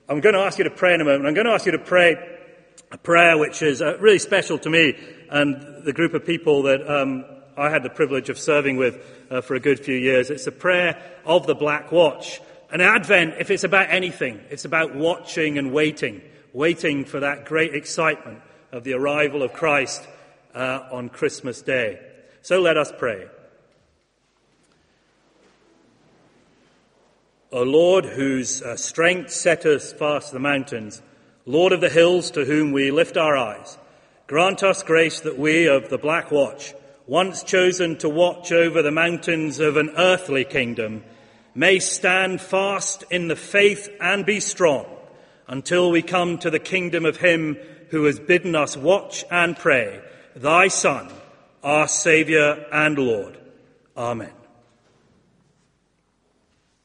I'm 0.07 0.19
going 0.19 0.35
to 0.35 0.41
ask 0.41 0.57
you 0.57 0.63
to 0.65 0.69
pray 0.69 0.93
in 0.93 1.01
a 1.01 1.03
moment. 1.03 1.25
I'm 1.25 1.33
going 1.33 1.47
to 1.47 1.53
ask 1.53 1.65
you 1.65 1.71
to 1.71 1.79
pray 1.79 2.15
a 2.91 2.97
prayer 2.97 3.37
which 3.37 3.61
is 3.61 3.81
uh, 3.81 3.97
really 3.99 4.19
special 4.19 4.59
to 4.59 4.69
me 4.69 4.95
and 5.29 5.83
the 5.83 5.93
group 5.93 6.13
of 6.13 6.25
people 6.25 6.63
that 6.63 6.87
um, 6.87 7.25
I 7.57 7.69
had 7.69 7.83
the 7.83 7.89
privilege 7.89 8.29
of 8.29 8.37
serving 8.37 8.77
with 8.77 9.03
uh, 9.31 9.41
for 9.41 9.55
a 9.55 9.59
good 9.59 9.79
few 9.79 9.95
years. 9.95 10.29
It's 10.29 10.47
a 10.47 10.51
prayer 10.51 11.01
of 11.25 11.47
the 11.47 11.55
Black 11.55 11.91
Watch. 11.91 12.39
And 12.71 12.81
Advent, 12.81 13.35
if 13.39 13.49
it's 13.49 13.63
about 13.63 13.89
anything, 13.89 14.41
it's 14.49 14.65
about 14.65 14.95
watching 14.95 15.57
and 15.57 15.73
waiting 15.73 16.21
waiting 16.55 17.03
for 17.03 17.19
that 17.19 17.45
great 17.45 17.75
excitement 17.75 18.41
of 18.71 18.85
the 18.85 18.93
arrival 18.93 19.43
of 19.43 19.51
Christ 19.51 20.07
uh, 20.53 20.87
on 20.89 21.09
Christmas 21.09 21.61
Day. 21.61 21.99
So 22.41 22.61
let 22.61 22.77
us 22.77 22.93
pray. 22.97 23.27
O 27.55 27.63
Lord, 27.63 28.03
whose 28.03 28.61
uh, 28.61 28.75
strength 28.75 29.31
set 29.31 29.65
us 29.65 29.93
fast 29.93 30.33
the 30.33 30.39
mountains, 30.39 31.01
Lord 31.45 31.71
of 31.71 31.79
the 31.79 31.89
hills 31.89 32.29
to 32.31 32.43
whom 32.43 32.73
we 32.73 32.91
lift 32.91 33.15
our 33.15 33.37
eyes, 33.37 33.77
grant 34.27 34.61
us 34.61 34.83
grace 34.83 35.21
that 35.21 35.39
we 35.39 35.65
of 35.65 35.87
the 35.87 35.97
Black 35.97 36.31
Watch, 36.31 36.73
once 37.07 37.43
chosen 37.43 37.97
to 37.99 38.09
watch 38.09 38.51
over 38.51 38.81
the 38.81 38.91
mountains 38.91 39.61
of 39.61 39.77
an 39.77 39.91
earthly 39.95 40.43
kingdom, 40.43 41.05
may 41.53 41.79
stand 41.79 42.41
fast 42.41 43.05
in 43.09 43.29
the 43.29 43.37
faith 43.37 43.87
and 44.01 44.25
be 44.25 44.41
strong 44.41 44.85
until 45.47 45.89
we 45.89 46.01
come 46.01 46.37
to 46.39 46.49
the 46.49 46.59
kingdom 46.59 47.05
of 47.05 47.15
him 47.15 47.55
who 47.89 48.03
has 48.03 48.19
bidden 48.19 48.53
us 48.53 48.75
watch 48.75 49.23
and 49.31 49.55
pray, 49.55 50.01
thy 50.35 50.67
Son, 50.67 51.09
our 51.63 51.87
Saviour 51.87 52.65
and 52.73 52.97
Lord. 52.97 53.37
Amen. 53.95 54.34